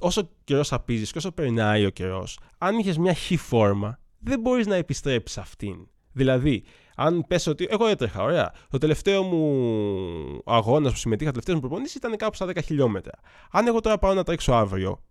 όσο 0.00 0.30
καιρός 0.44 0.72
απίζεις 0.72 1.12
και 1.12 1.18
όσο 1.18 1.32
περνάει 1.32 1.86
ο 1.86 1.90
καιρός, 1.90 2.38
αν 2.58 2.78
είχες 2.78 2.98
μια 2.98 3.14
χ 3.14 3.32
φόρμα, 3.36 3.98
δεν 4.18 4.40
μπορείς 4.40 4.66
να 4.66 4.74
επιστρέψεις 4.74 5.38
αυτήν. 5.38 5.88
Δηλαδή, 6.12 6.64
αν 6.96 7.24
πες 7.28 7.46
ότι 7.46 7.66
εγώ 7.70 7.86
έτρεχα, 7.86 8.22
ωραία. 8.22 8.52
Το 8.70 8.78
τελευταίο 8.78 9.22
μου 9.22 10.42
αγώνας 10.44 10.92
που 10.92 10.98
συμμετείχα, 10.98 11.30
το 11.30 11.40
τελευταίο 11.40 11.54
μου 11.54 11.60
προπονήσει 11.60 11.96
ήταν 11.96 12.16
κάπου 12.16 12.34
στα 12.34 12.46
10 12.46 12.62
χιλιόμετρα. 12.64 13.12
Αν 13.50 13.66
εγώ 13.66 13.80
τώρα 13.80 13.98
πάω 13.98 14.14
να 14.14 14.22
τρέξω 14.22 14.52
αύριο, 14.52 15.02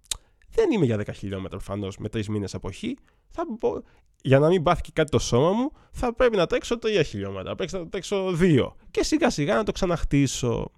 δεν 0.49 0.71
είμαι 0.71 0.85
για 0.85 0.97
10 0.97 1.13
χιλιόμετρα 1.13 1.57
προφανώς 1.57 1.97
με 1.97 2.09
3 2.13 2.25
μήνες 2.25 2.53
αποχή. 2.53 2.97
Θα 3.29 3.43
μπο... 3.59 3.81
Για 4.21 4.39
να 4.39 4.47
μην 4.47 4.63
πάθει 4.63 4.91
κάτι 4.91 5.11
το 5.11 5.19
σώμα 5.19 5.51
μου, 5.51 5.71
θα 5.91 6.13
πρέπει 6.13 6.35
να 6.35 6.45
τρέξω 6.45 6.75
3 6.81 7.01
χιλιόμετρα. 7.05 7.55
Πρέπει 7.55 7.73
να 7.73 7.87
τρέξω 7.87 8.37
2. 8.39 8.71
Και 8.91 9.03
σιγά 9.03 9.29
σιγά 9.29 9.55
να 9.55 9.63
το 9.63 9.71
ξαναχτίσω. 9.71 10.71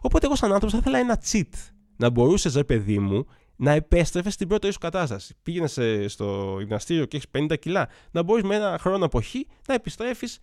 Οπότε 0.00 0.26
εγώ 0.26 0.36
σαν 0.36 0.52
άνθρωπος 0.52 0.72
θα 0.72 0.78
ήθελα 0.78 0.98
ένα 0.98 1.22
cheat. 1.30 1.72
Να 1.96 2.10
μπορούσες, 2.10 2.54
ρε 2.54 2.64
παιδί 2.64 2.98
μου, 2.98 3.26
να 3.58 3.72
επέστρεφες 3.72 4.34
στην 4.34 4.48
πρώτη 4.48 4.70
σου 4.70 4.78
κατάσταση. 4.78 5.34
Πήγαινες 5.42 5.78
στο 6.12 6.56
γυμναστήριο 6.58 7.04
και 7.04 7.16
έχεις 7.16 7.28
50 7.38 7.58
κιλά. 7.58 7.88
Να 8.10 8.22
μπορείς 8.22 8.44
με 8.44 8.54
ένα 8.54 8.78
χρόνο 8.78 9.04
αποχή 9.04 9.46
να 9.68 9.74
επιστρέφεις 9.74 10.40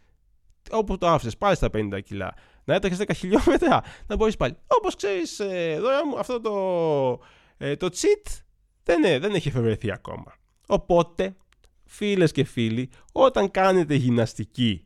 όπου 0.71 0.97
το 0.97 1.07
άφησες, 1.07 1.37
πάλι 1.37 1.55
στα 1.55 1.69
50 1.73 1.99
κιλά. 2.03 2.33
Να 2.63 2.73
έτρεχες 2.73 2.97
10 2.97 3.13
χιλιόμετρα, 3.15 3.83
να 4.07 4.15
μπορείς 4.15 4.35
πάλι. 4.35 4.55
Όπως 4.67 4.95
ξέρεις, 4.95 5.39
ε, 5.39 5.77
δώρα 5.79 6.05
μου, 6.07 6.19
αυτό 6.19 6.41
το, 6.41 7.19
ε, 7.57 7.75
το 7.75 7.89
cheat 7.91 8.41
δεν, 8.83 9.03
ε, 9.03 9.19
δεν 9.19 9.33
έχει 9.33 9.47
εφευρεθεί 9.47 9.91
ακόμα. 9.91 10.33
Οπότε, 10.67 11.35
φίλες 11.85 12.31
και 12.31 12.43
φίλοι, 12.43 12.89
όταν 13.11 13.51
κάνετε 13.51 13.95
γυμναστική, 13.95 14.85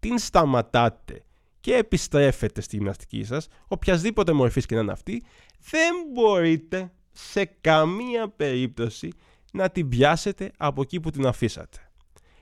την 0.00 0.18
σταματάτε 0.18 1.24
και 1.60 1.74
επιστρέφετε 1.74 2.60
στη 2.60 2.76
γυμναστική 2.76 3.24
σας, 3.24 3.48
οποιασδήποτε 3.68 4.32
μορφής 4.32 4.66
και 4.66 4.74
να 4.74 4.80
είναι 4.80 4.92
αυτή, 4.92 5.22
δεν 5.70 5.94
μπορείτε 6.12 6.92
σε 7.18 7.44
καμία 7.60 8.28
περίπτωση 8.28 9.12
να 9.52 9.70
την 9.70 9.88
πιάσετε 9.88 10.50
από 10.56 10.82
εκεί 10.82 11.00
που 11.00 11.10
την 11.10 11.26
αφήσατε. 11.26 11.78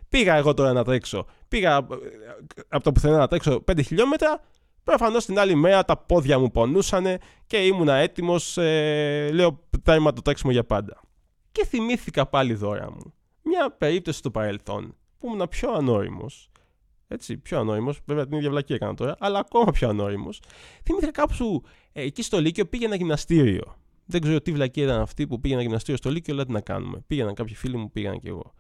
Πήγα 0.09 0.35
εγώ 0.35 0.55
τώρα 0.55 0.73
να 0.73 0.85
τρέξω, 0.85 1.27
πήγα 1.49 1.77
ε, 1.77 1.83
από 2.69 2.85
το 2.85 2.93
πουθενά 2.93 3.17
να 3.17 3.29
τρέξω 3.29 3.65
5 3.73 3.85
χιλιόμετρα, 3.85 4.41
προφανώς 4.85 5.25
την 5.25 5.39
άλλη 5.39 5.55
μέρα 5.55 5.85
τα 5.85 5.97
πόδια 5.97 6.39
μου 6.39 6.51
πονούσανε 6.51 7.19
και 7.47 7.57
ήμουνα 7.57 7.95
έτοιμος, 7.95 8.57
ε, 8.57 9.31
λέω 9.33 9.61
τέρμα 9.83 10.13
το 10.13 10.23
τρέξιμο 10.23 10.53
για 10.53 10.65
πάντα. 10.65 11.01
Και 11.53 11.67
θυμήθηκα 11.67 12.27
πάλι 12.27 12.55
δώρα 12.55 12.91
μου. 12.91 13.15
Μια 13.43 13.71
περίπτωση 13.79 14.19
στο 14.19 14.31
παρελθόν 14.31 14.97
που 15.19 15.27
ήμουν 15.27 15.49
πιο 15.49 15.73
ανώριμος, 15.73 16.51
έτσι, 17.09 17.37
πιο 17.37 17.59
ανώριμος. 17.59 18.01
Βέβαια 18.05 18.27
την 18.27 18.37
ίδια 18.37 18.51
βλακία 18.51 18.77
έκανα 18.77 18.95
τώρα, 18.95 19.17
αλλά 19.19 19.39
ακόμα 19.39 19.71
πιο 19.73 19.89
ανώριμος. 19.89 20.41
Θυμήθηκα 20.83 21.11
κάπου 21.11 21.63
ε, 21.93 22.03
εκεί 22.03 22.23
στο 22.23 22.41
Λύκειο 22.41 22.67
πήγε 22.67 22.85
ένα 22.85 22.97
γυμναστήριο. 22.97 23.77
Δεν 24.07 24.21
ξέρω 24.21 24.41
τι 24.41 24.53
βλακία 24.53 24.85
ήταν 24.85 25.01
αυτή 25.01 25.27
που 25.27 25.41
πήγαινα 25.41 25.63
γυμναστήριο 25.63 25.97
στο 25.97 26.11
Λύκειο, 26.11 26.35
αλλά 26.35 26.45
τι 26.45 26.53
να 26.53 26.61
κάνουμε. 26.61 27.01
Πήγαιναν 27.07 27.35
κάποιοι 27.35 27.55
φίλοι 27.55 27.77
μου, 27.77 27.91
πήγαινα 27.91 28.17
κι 28.17 28.29
εγώ. 28.29 28.55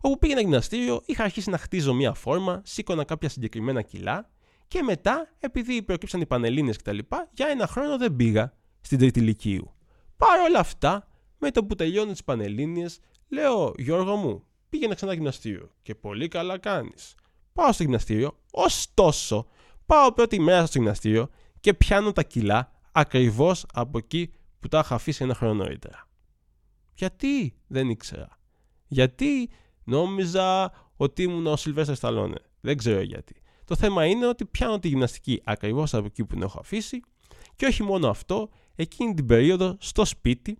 Όπου 0.00 0.18
πήγαινα 0.18 0.40
γυμναστήριο, 0.40 1.02
είχα 1.06 1.24
αρχίσει 1.24 1.50
να 1.50 1.58
χτίζω 1.58 1.94
μία 1.94 2.14
φόρμα, 2.14 2.60
σήκωνα 2.64 3.04
κάποια 3.04 3.28
συγκεκριμένα 3.28 3.82
κιλά 3.82 4.30
και 4.68 4.82
μετά, 4.82 5.28
επειδή 5.38 5.82
προκύψαν 5.82 6.20
οι 6.20 6.26
πανελίνε 6.26 6.72
κτλ., 6.72 6.98
για 7.30 7.46
ένα 7.50 7.66
χρόνο 7.66 7.98
δεν 7.98 8.16
πήγα 8.16 8.52
στην 8.80 8.98
τρίτη 8.98 9.20
Λυκείου. 9.20 9.74
Παρ' 10.16 10.40
όλα 10.40 10.58
αυτά, 10.58 11.08
με 11.38 11.50
το 11.50 11.64
που 11.64 11.74
τελειώνουν 11.74 12.12
τις 12.12 12.24
πανελίνε, 12.24 12.86
λέω 13.28 13.74
Γιώργο 13.76 14.16
μου, 14.16 14.44
πήγαινε 14.68 14.94
ξανά 14.94 15.12
γυμναστήριο. 15.12 15.70
Και 15.82 15.94
πολύ 15.94 16.28
καλά 16.28 16.58
κάνεις. 16.58 17.14
Πάω 17.52 17.72
στο 17.72 17.82
γυμναστήριο, 17.82 18.38
ωστόσο, 18.50 19.46
πάω 19.86 20.12
πρώτη 20.12 20.40
μέρα 20.40 20.66
στο 20.66 20.78
γυμναστήριο 20.78 21.28
και 21.60 21.74
πιάνω 21.74 22.12
τα 22.12 22.22
κιλά 22.22 22.72
ακριβώς 22.92 23.66
από 23.72 23.98
εκεί 23.98 24.32
που 24.62 24.68
τα 24.68 24.78
είχα 24.78 24.94
αφήσει 24.94 25.24
ένα 25.24 25.34
χρόνο 25.34 25.54
νωρίτερα. 25.54 26.08
Γιατί 26.94 27.54
δεν 27.66 27.88
ήξερα. 27.88 28.28
Γιατί 28.86 29.50
νόμιζα 29.84 30.72
ότι 30.96 31.22
ήμουν 31.22 31.46
ο 31.46 31.56
Σιλβέστερ 31.56 31.96
Σταλόνε. 31.96 32.38
Δεν 32.60 32.76
ξέρω 32.76 33.00
γιατί. 33.00 33.42
Το 33.64 33.76
θέμα 33.76 34.06
είναι 34.06 34.26
ότι 34.26 34.44
πιάνω 34.44 34.78
τη 34.78 34.88
γυμναστική 34.88 35.40
ακριβώς 35.44 35.94
από 35.94 36.06
εκεί 36.06 36.24
που 36.24 36.34
την 36.34 36.42
έχω 36.42 36.58
αφήσει 36.60 37.00
και 37.56 37.66
όχι 37.66 37.82
μόνο 37.82 38.08
αυτό, 38.08 38.48
εκείνη 38.74 39.14
την 39.14 39.26
περίοδο 39.26 39.76
στο 39.80 40.04
σπίτι 40.04 40.58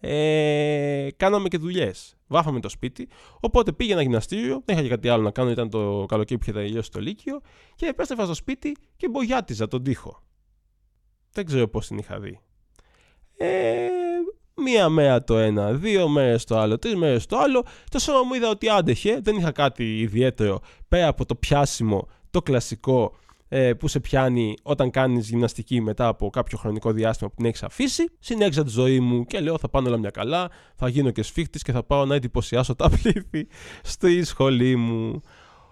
ε, 0.00 1.08
κάναμε 1.16 1.48
και 1.48 1.58
δουλειές. 1.58 2.16
Βάφαμε 2.26 2.60
το 2.60 2.68
σπίτι. 2.68 3.08
Οπότε 3.40 3.72
πήγαινα 3.72 4.02
γυμναστήριο, 4.02 4.62
δεν 4.64 4.76
είχα 4.76 4.84
και 4.84 4.90
κάτι 4.90 5.08
άλλο 5.08 5.22
να 5.22 5.30
κάνω, 5.30 5.50
ήταν 5.50 5.70
το 5.70 6.04
καλοκαίρι 6.08 6.38
που 6.38 6.50
είχε 6.50 6.58
τελειώσει 6.58 6.90
το 6.90 7.00
Λύκειο 7.00 7.40
και 7.74 7.86
επέστρεφα 7.86 8.24
στο 8.24 8.34
σπίτι 8.34 8.76
και 8.96 9.08
μπογιάτιζα 9.08 9.68
τον 9.68 9.82
τοίχο. 9.82 10.22
Δεν 11.32 11.44
ξέρω 11.44 11.68
πώς 11.68 11.86
την 11.86 11.98
είχα 11.98 12.20
δει. 12.20 12.40
Ε, 13.44 13.88
μία 14.54 14.88
μέρα 14.88 15.24
το 15.24 15.38
ένα, 15.38 15.72
δύο 15.72 16.08
μέρες 16.08 16.44
το 16.44 16.58
άλλο, 16.58 16.78
τρεις 16.78 16.94
μέρες 16.94 17.26
το 17.26 17.38
άλλο. 17.38 17.64
Το 17.90 17.98
σώμα 17.98 18.22
μου 18.22 18.34
είδα 18.34 18.48
ότι 18.48 18.68
άντεχε, 18.68 19.20
δεν 19.22 19.36
είχα 19.36 19.50
κάτι 19.50 19.98
ιδιαίτερο 19.98 20.60
πέρα 20.88 21.08
από 21.08 21.26
το 21.26 21.34
πιάσιμο, 21.34 22.08
το 22.30 22.42
κλασικό 22.42 23.16
ε, 23.48 23.72
που 23.74 23.88
σε 23.88 24.00
πιάνει 24.00 24.54
όταν 24.62 24.90
κάνεις 24.90 25.28
γυμναστική 25.28 25.80
μετά 25.80 26.06
από 26.06 26.30
κάποιο 26.30 26.58
χρονικό 26.58 26.92
διάστημα 26.92 27.30
που 27.30 27.36
την 27.36 27.46
έχεις 27.46 27.62
αφήσει. 27.62 28.04
Συνέχισα 28.18 28.64
τη 28.64 28.70
ζωή 28.70 29.00
μου 29.00 29.24
και 29.24 29.40
λέω 29.40 29.58
θα 29.58 29.68
πάνε 29.68 29.88
όλα 29.88 29.98
μια 29.98 30.10
καλά, 30.10 30.50
θα 30.74 30.88
γίνω 30.88 31.10
και 31.10 31.22
σφίχτης 31.22 31.62
και 31.62 31.72
θα 31.72 31.82
πάω 31.82 32.04
να 32.04 32.14
εντυπωσιάσω 32.14 32.74
τα 32.74 32.90
πλήθη 32.90 33.48
στη 33.82 34.24
σχολή 34.24 34.76
μου. 34.76 35.22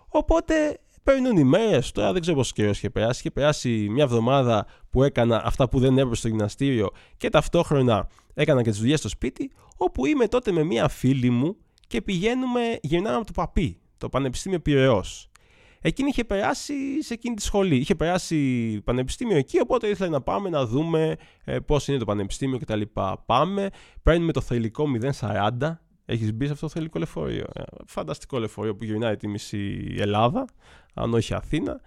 Οπότε 0.08 0.80
Παίρνουν 1.02 1.36
οι 1.36 1.44
μέρες, 1.44 1.92
τώρα 1.92 2.12
δεν 2.12 2.20
ξέρω 2.20 2.36
πόσος 2.36 2.52
καιρός 2.52 2.76
είχε 2.76 2.90
περάσει. 2.90 3.20
Είχε 3.20 3.30
περάσει 3.30 3.88
μια 3.90 4.04
εβδομάδα 4.04 4.66
που 4.90 5.02
έκανα 5.02 5.42
αυτά 5.44 5.68
που 5.68 5.78
δεν 5.78 5.98
έπρεπε 5.98 6.16
στο 6.16 6.28
γυμναστήριο 6.28 6.90
και 7.16 7.28
ταυτόχρονα 7.28 8.08
έκανα 8.34 8.62
και 8.62 8.70
τις 8.70 8.78
δουλειές 8.78 8.98
στο 8.98 9.08
σπίτι. 9.08 9.50
Όπου 9.76 10.06
είμαι 10.06 10.28
τότε 10.28 10.52
με 10.52 10.62
μια 10.62 10.88
φίλη 10.88 11.30
μου 11.30 11.56
και 11.86 12.02
πηγαίνουμε, 12.02 12.60
γυρνάμε 12.82 13.16
από 13.16 13.26
το 13.26 13.32
Παπί, 13.32 13.80
το 13.98 14.08
Πανεπιστήμιο 14.08 14.60
Πυραιός. 14.60 15.30
Εκείνη 15.82 16.08
είχε 16.08 16.24
περάσει 16.24 17.02
σε 17.02 17.14
εκείνη 17.14 17.34
τη 17.34 17.42
σχολή. 17.42 17.76
Είχε 17.76 17.94
περάσει 17.94 18.80
πανεπιστήμιο 18.84 19.36
εκεί, 19.36 19.60
οπότε 19.60 19.88
ήθελε 19.88 20.10
να 20.10 20.20
πάμε 20.20 20.48
να 20.48 20.66
δούμε 20.66 21.16
ε, 21.44 21.58
πώς 21.58 21.88
είναι 21.88 21.98
το 21.98 22.04
πανεπιστήμιο 22.04 22.58
κτλ. 22.58 22.80
Πάμε, 23.26 23.68
παίρνουμε 24.02 24.32
το 24.32 24.40
θελικό 24.40 24.84
040. 25.20 25.50
Έχεις 26.10 26.34
μπει 26.34 26.46
σε 26.46 26.52
αυτό 26.52 26.66
το 26.66 26.72
θελικό 26.72 26.98
λεωφορείο. 26.98 27.44
Ε, 27.54 27.62
φανταστικό 27.86 28.38
λεωφορείο 28.38 28.76
που 28.76 28.84
γυρνάει 28.84 29.16
τη 29.16 29.28
μισή 29.28 29.94
Ελλάδα 29.98 30.44
αν 30.94 31.14
όχι 31.14 31.34
Αθήνα. 31.34 31.80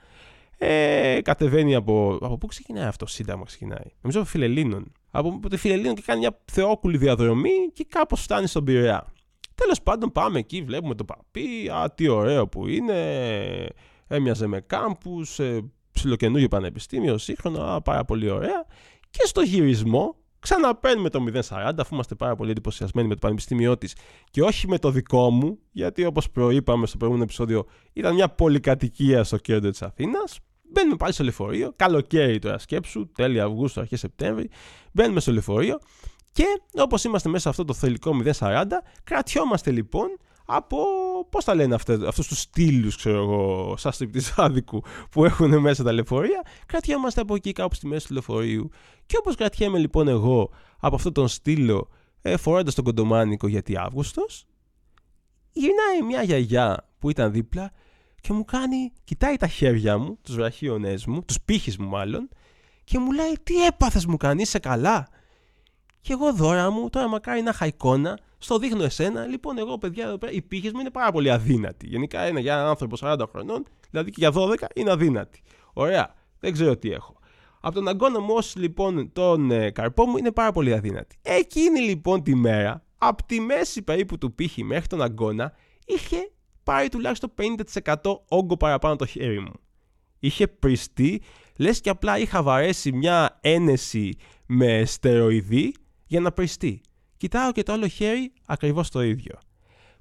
Ε, 0.57 1.19
κατεβαίνει 1.21 1.75
από. 1.75 2.17
Από 2.21 2.37
πού 2.37 2.47
ξεκινάει 2.47 2.85
αυτό, 2.85 3.05
Σύνταγμα 3.05 3.43
ξεκινάει. 3.43 3.85
Νομίζω 4.01 4.19
από 4.19 4.29
Φιλελίνων. 4.29 4.91
Από 5.11 5.49
τη 5.49 5.57
Φιλελίνων 5.57 5.95
και 5.95 6.01
κάνει 6.05 6.19
μια 6.19 6.39
θεόκουλη 6.51 6.97
διαδρομή 6.97 7.69
και 7.73 7.85
κάπως 7.89 8.21
φτάνει 8.21 8.47
στον 8.47 8.63
Πειραιά. 8.63 9.13
Τέλος 9.55 9.81
πάντων, 9.81 10.11
πάμε 10.11 10.39
εκεί, 10.39 10.61
βλέπουμε 10.61 10.95
το 10.95 11.05
παπί. 11.05 11.69
Α, 11.69 11.91
τι 11.95 12.07
ωραίο 12.07 12.47
που 12.47 12.67
είναι. 12.67 13.67
Έμοιαζε 14.07 14.47
με 14.47 14.59
κάμπους, 14.59 15.39
ε, 15.39 15.71
ψιλοκαινούργιο 15.91 16.47
πανεπιστήμιο, 16.47 17.17
σύγχρονο, 17.17 17.61
α, 17.63 17.81
πάρα 17.81 18.05
πολύ 18.05 18.29
ωραία. 18.29 18.65
Και 19.09 19.21
στο 19.25 19.41
γυρισμό 19.41 20.15
Ξαναπαίρνουμε 20.43 21.09
το 21.09 21.23
040 21.49 21.73
αφού 21.77 21.93
είμαστε 21.93 22.15
πάρα 22.15 22.35
πολύ 22.35 22.51
εντυπωσιασμένοι 22.51 23.07
με 23.07 23.13
το 23.13 23.19
πανεπιστήμιό 23.19 23.77
της 23.77 23.95
και 24.31 24.41
όχι 24.41 24.67
με 24.67 24.77
το 24.77 24.91
δικό 24.91 25.29
μου, 25.29 25.59
γιατί 25.71 26.05
όπως 26.05 26.29
προείπαμε 26.29 26.85
στο 26.85 26.97
προηγούμενο 26.97 27.25
επεισόδιο, 27.27 27.65
ήταν 27.93 28.13
μια 28.13 28.29
πολυκατοικία 28.29 29.23
στο 29.23 29.37
κέντρο 29.37 29.69
της 29.69 29.81
Αθήνας. 29.81 30.39
Μπαίνουμε 30.71 30.95
πάλι 30.95 31.13
στο 31.13 31.23
λεωφορείο, 31.23 31.73
καλοκαίρι 31.75 32.39
τώρα 32.39 32.57
σκέψου, 32.57 33.11
τέλη 33.11 33.41
Αυγούστου, 33.41 33.79
αρχές 33.79 33.99
Σεπτέμβρη. 33.99 34.49
Μπαίνουμε 34.91 35.19
στο 35.19 35.31
λεωφορείο 35.31 35.79
και 36.31 36.45
όπως 36.75 37.03
είμαστε 37.03 37.29
μέσα 37.29 37.41
σε 37.43 37.49
αυτό 37.49 37.65
το 37.65 37.73
θελικό 37.73 38.11
040, 38.39 38.63
κρατιόμαστε 39.03 39.71
λοιπόν 39.71 40.07
από, 40.55 40.77
πώς 41.29 41.43
τα 41.43 41.55
λένε 41.55 41.75
αυτές, 41.75 42.01
αυτούς 42.01 42.27
τους 42.27 42.39
στήλους, 42.39 42.95
ξέρω 42.95 43.17
εγώ, 43.17 43.73
σαν 43.77 43.91
στριπτιζάδικου 43.91 44.81
που 45.11 45.25
έχουν 45.25 45.59
μέσα 45.59 45.83
τα 45.83 45.91
λεωφορεία, 45.91 46.41
κρατιόμαστε 46.65 47.21
από 47.21 47.35
εκεί 47.35 47.51
κάπου 47.51 47.75
στη 47.75 47.87
μέση 47.87 48.07
του 48.07 48.13
λεωφορείου. 48.13 48.69
Και 49.05 49.15
όπως 49.19 49.35
κρατιέμαι 49.35 49.77
λοιπόν 49.77 50.07
εγώ 50.07 50.49
από 50.79 50.95
αυτόν 50.95 51.13
τον 51.13 51.27
στήλο, 51.27 51.89
ε, 52.21 52.37
φορώντας 52.37 52.75
τον 52.75 52.83
κοντομάνικο 52.83 53.47
γιατί 53.47 53.77
Αύγουστος, 53.77 54.45
γυρνάει 55.51 56.01
μια 56.07 56.23
γιαγιά 56.23 56.89
που 56.99 57.09
ήταν 57.09 57.31
δίπλα 57.31 57.71
και 58.21 58.33
μου 58.33 58.45
κάνει, 58.45 58.91
κοιτάει 59.03 59.35
τα 59.35 59.47
χέρια 59.47 59.97
μου, 59.97 60.17
τους 60.21 60.35
βραχίονές 60.35 61.05
μου, 61.05 61.23
τους 61.23 61.41
πύχες 61.41 61.77
μου 61.77 61.87
μάλλον, 61.87 62.29
και 62.83 62.99
μου 62.99 63.11
λέει 63.11 63.37
τι 63.43 63.65
έπαθες 63.65 64.05
μου 64.05 64.17
κάνεις, 64.17 64.47
είσαι 64.47 64.59
καλά; 64.59 65.07
Και 66.03 66.13
εγώ 66.13 66.33
δώρα 66.33 66.69
μου, 66.69 66.89
τώρα 66.89 67.07
μακάρι 67.07 67.41
να 67.41 67.49
είχα 67.49 67.65
εικόνα, 67.65 68.19
στο 68.37 68.57
δείχνω 68.57 68.83
εσένα. 68.83 69.25
Λοιπόν, 69.25 69.57
εγώ, 69.57 69.77
παιδιά, 69.77 70.05
εδώ 70.05 70.17
πέρα, 70.17 70.31
οι 70.31 70.41
πύχες 70.41 70.71
μου 70.71 70.79
είναι 70.79 70.89
πάρα 70.89 71.11
πολύ 71.11 71.31
αδύνατοι. 71.31 71.87
Γενικά, 71.87 72.21
ένα 72.21 72.39
για 72.39 72.53
έναν 72.53 72.67
άνθρωπο 72.67 72.95
40 72.99 73.19
χρονών, 73.31 73.65
δηλαδή 73.89 74.11
και 74.11 74.15
για 74.19 74.31
12, 74.33 74.55
είναι 74.75 74.91
αδύνατοι. 74.91 75.41
Ωραία. 75.73 76.13
Δεν 76.39 76.51
ξέρω 76.53 76.77
τι 76.77 76.91
έχω. 76.91 77.15
Από 77.59 77.75
τον 77.75 77.87
αγκώνα 77.87 78.19
μου, 78.19 78.33
όσοι 78.33 78.59
λοιπόν 78.59 79.11
τον 79.13 79.51
ε, 79.51 79.71
καρπό 79.71 80.05
μου 80.05 80.17
είναι 80.17 80.31
πάρα 80.31 80.51
πολύ 80.51 80.73
αδύνατοι. 80.73 81.15
Εκείνη 81.21 81.79
λοιπόν 81.79 82.23
τη 82.23 82.35
μέρα, 82.35 82.83
από 82.97 83.25
τη 83.25 83.39
μέση 83.39 83.81
περίπου 83.81 84.17
του 84.17 84.33
πύχη 84.33 84.63
μέχρι 84.63 84.87
τον 84.87 85.01
αγκώνα, 85.01 85.53
είχε 85.85 86.31
πάρει 86.63 86.89
τουλάχιστον 86.89 87.33
50% 87.83 87.95
όγκο 88.27 88.57
παραπάνω 88.57 88.95
το 88.95 89.05
χέρι 89.05 89.39
μου. 89.39 89.53
Είχε 90.19 90.47
πριστεί, 90.47 91.21
λες 91.57 91.81
και 91.81 91.89
απλά 91.89 92.17
είχα 92.17 92.43
βαρέσει 92.43 92.91
μια 92.91 93.39
ένεση 93.41 94.17
με 94.45 94.85
στεροειδή 94.85 95.73
για 96.13 96.21
να 96.21 96.31
πριστεί. 96.31 96.81
Κοιτάω 97.17 97.51
και 97.51 97.63
το 97.63 97.73
άλλο 97.73 97.87
χέρι 97.87 98.33
ακριβώς 98.45 98.89
το 98.89 99.01
ίδιο. 99.01 99.37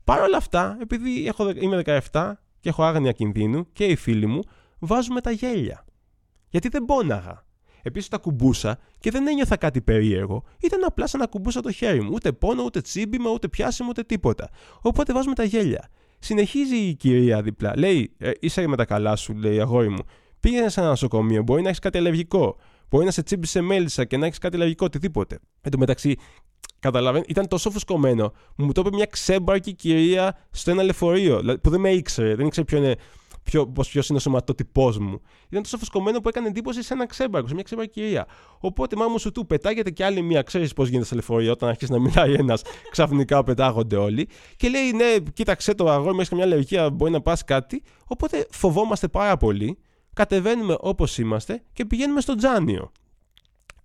Παρ' 0.05 0.21
όλα 0.21 0.37
αυτά, 0.37 0.79
επειδή 0.81 1.27
έχω, 1.27 1.51
είμαι 1.51 1.83
17 2.11 2.33
και 2.61 2.69
έχω 2.69 2.83
άγνοια 2.83 3.13
κινδύνου 3.13 3.73
και 3.73 3.85
οι 3.85 3.97
φίλοι 3.97 4.27
μου, 4.27 4.41
βάζουμε 4.79 5.21
τα 5.21 5.31
γέλια. 5.31 5.85
Γιατί 6.49 6.69
δεν 6.69 6.85
πόναγα. 6.85 7.45
Επίσης 7.83 8.09
τα 8.09 8.19
κουμπούσα 8.19 8.79
και 8.99 9.11
δεν 9.11 9.27
ένιωθα 9.27 9.57
κάτι 9.57 9.81
περίεργο. 9.81 10.45
Ήταν 10.61 10.85
απλά 10.85 11.07
σαν 11.07 11.21
να 11.21 11.27
κουμπούσα 11.27 11.61
το 11.61 11.73
χέρι 11.73 12.01
μου. 12.03 12.11
Ούτε 12.13 12.33
πόνο, 12.33 12.63
ούτε 12.63 12.81
τσίμπημα, 12.81 13.31
ούτε 13.31 13.49
πιάσιμο, 13.49 13.89
ούτε 13.91 14.03
τίποτα. 14.03 14.49
Οπότε 14.81 15.13
βάζουμε 15.13 15.35
τα 15.35 15.45
γέλια. 15.45 15.89
Συνεχίζει 16.19 16.77
η 16.77 16.95
κυρία 16.95 17.43
διπλά. 17.43 17.73
Λέει, 17.77 18.15
ε, 18.19 18.31
είσαι 18.41 18.67
με 18.67 18.77
τα 18.77 18.85
καλά 18.85 19.17
σου, 19.17 19.35
λέει 19.35 19.61
αγόρι 19.61 19.89
μου. 19.89 20.05
Πήγαινε 20.41 20.69
σε 20.69 20.81
ένα 20.81 20.89
νοσοκομείο. 20.89 21.43
Μπορεί 21.43 21.63
να 21.63 21.69
έχεις 21.69 21.81
κάτι 21.81 21.99
αλλεργικό. 21.99 22.57
Μπορεί 22.93 23.05
να 23.05 23.11
σε 23.11 23.23
τσίμπησε 23.23 23.61
μέλισσα 23.61 24.05
και 24.05 24.17
να 24.17 24.27
έχεις 24.27 24.39
κάτι 24.39 24.57
αλλεργικό, 24.57 24.85
οτιδήποτε. 24.85 25.39
Εν 25.61 25.71
τω 25.71 25.79
μεταξύ, 25.79 26.17
καταλαβαίνω, 26.79 27.25
ήταν 27.29 27.49
τόσο 27.49 27.71
φουσκωμένο. 27.71 28.33
Μου 28.57 28.73
το 28.73 28.81
είπε 28.81 28.91
μια 28.97 29.07
ξέμπαρκη 29.07 29.75
κυρία 29.75 30.39
στο 30.51 30.71
ένα 30.71 30.83
λεωφορείο. 30.83 31.59
Που 31.63 31.71
δεν 31.71 31.81
με 31.81 31.91
ήξερε. 31.91 32.35
Δεν 32.35 32.47
ήξερε 32.47 32.67
ποιο 32.67 32.79
είναι 32.79 32.97
ποιο, 33.43 33.67
ποιος 33.67 34.09
είναι 34.09 34.19
ο 34.19 34.21
σωματότυπός 34.21 34.99
μου. 34.99 35.21
Ήταν 35.49 35.63
τόσο 35.63 35.79
φουσκωμένο 35.79 36.21
που 36.21 36.29
έκανε 36.29 36.49
εντύπωση 36.49 36.83
σε 36.83 36.95
ένα 36.95 37.07
ξέμπαρκο, 37.07 37.49
σε 37.49 37.55
μια 37.55 37.63
ξέμπαρκη 37.63 38.01
κυρία. 38.01 38.27
Οπότε, 38.61 38.97
μάμου 38.97 39.19
σου 39.19 39.33
του 39.33 39.47
πετάγεται 39.47 39.91
κι 39.91 40.03
άλλη 40.03 40.23
μία, 40.23 40.43
ξέρεις 40.43 40.73
πώς 40.73 40.89
γίνεται 40.89 41.05
στα 41.05 41.15
λεωφορεία, 41.15 41.53
όταν 41.53 41.69
αρχίσει 41.69 41.93
να 41.93 41.99
μιλάει 41.99 42.33
ένας, 42.33 42.63
ξαφνικά 42.91 43.43
πετάγονται 43.43 43.97
όλοι. 43.97 44.29
Και 44.57 44.69
λέει, 44.69 44.93
Ναι, 44.93 45.31
κοίταξε 45.33 45.75
το 45.75 45.91
αγόρι, 45.91 46.17
έχεις 46.17 46.31
μια 46.31 46.45
αλλεργία, 46.45 46.91
μπορεί 46.91 47.11
να 47.11 47.21
πας 47.21 47.45
κάτι. 47.45 47.83
Οπότε 48.07 48.47
φοβόμαστε 48.51 49.09
πάρα 49.09 49.37
πολύ, 49.37 49.79
κατεβαίνουμε 50.15 50.77
όπως 50.81 51.19
είμαστε 51.19 51.63
και 51.73 51.85
πηγαίνουμε 51.85 52.21
στο 52.21 52.35
τζάνιο. 52.35 52.93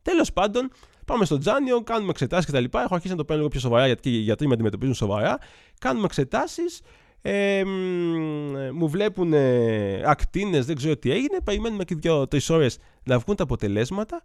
Τέλος 0.02 0.34
πάντων, 0.34 0.72
Πάμε 1.08 1.26
στο 1.26 1.38
τζάνιο, 1.38 1.82
κάνουμε 1.84 2.10
εξετάσεις 2.10 2.46
κτλ. 2.46 2.64
Έχω 2.64 2.96
αρχίσει 2.96 3.12
να 3.12 3.18
το 3.18 3.26
παίρνω 3.26 3.42
λίγο 3.42 3.48
πιο 3.50 3.60
σοβαρά 3.60 3.86
γιατί 3.86 4.10
οι 4.10 4.18
γιατροί 4.18 4.48
με 4.48 4.54
αντιμετωπίζουν 4.54 4.94
σοβαρά. 4.94 5.38
Κάνουμε 5.80 6.06
εξετάσεις. 6.06 6.82
Ε, 7.22 7.64
μου 8.74 8.90
βλέπουν 8.90 9.34
ε, 9.34 10.02
ακτίνες, 10.06 10.66
δεν 10.66 10.76
ξέρω 10.76 10.98
τι 10.98 11.12
έγινε, 11.12 11.38
περιμένουμε 11.44 11.84
και 11.84 11.96
δύο-τρει 11.96 12.40
ώρες 12.50 12.78
να 13.04 13.20
βγουν 13.20 13.36
τα 13.36 13.44
αποτελέσματα 13.44 14.22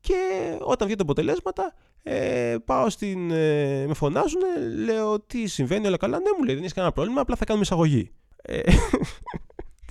και 0.00 0.14
όταν 0.60 0.86
βγουν 0.86 0.96
τα 0.96 1.02
αποτελέσματα 1.02 1.74
ε, 2.02 2.56
πάω 2.64 2.90
στην, 2.90 3.30
ε, 3.30 3.84
με 3.86 3.94
φωνάζουν, 3.94 4.40
λέω 4.84 5.20
τι 5.20 5.46
συμβαίνει, 5.46 5.86
όλα 5.86 5.96
καλά, 5.96 6.18
ναι 6.18 6.30
μου 6.38 6.44
λέει 6.44 6.54
δεν 6.54 6.62
έχεις 6.62 6.74
κανένα 6.74 6.92
πρόβλημα, 6.92 7.20
απλά 7.20 7.36
θα 7.36 7.44
κάνουμε 7.44 7.64
εισαγωγή. 7.64 8.12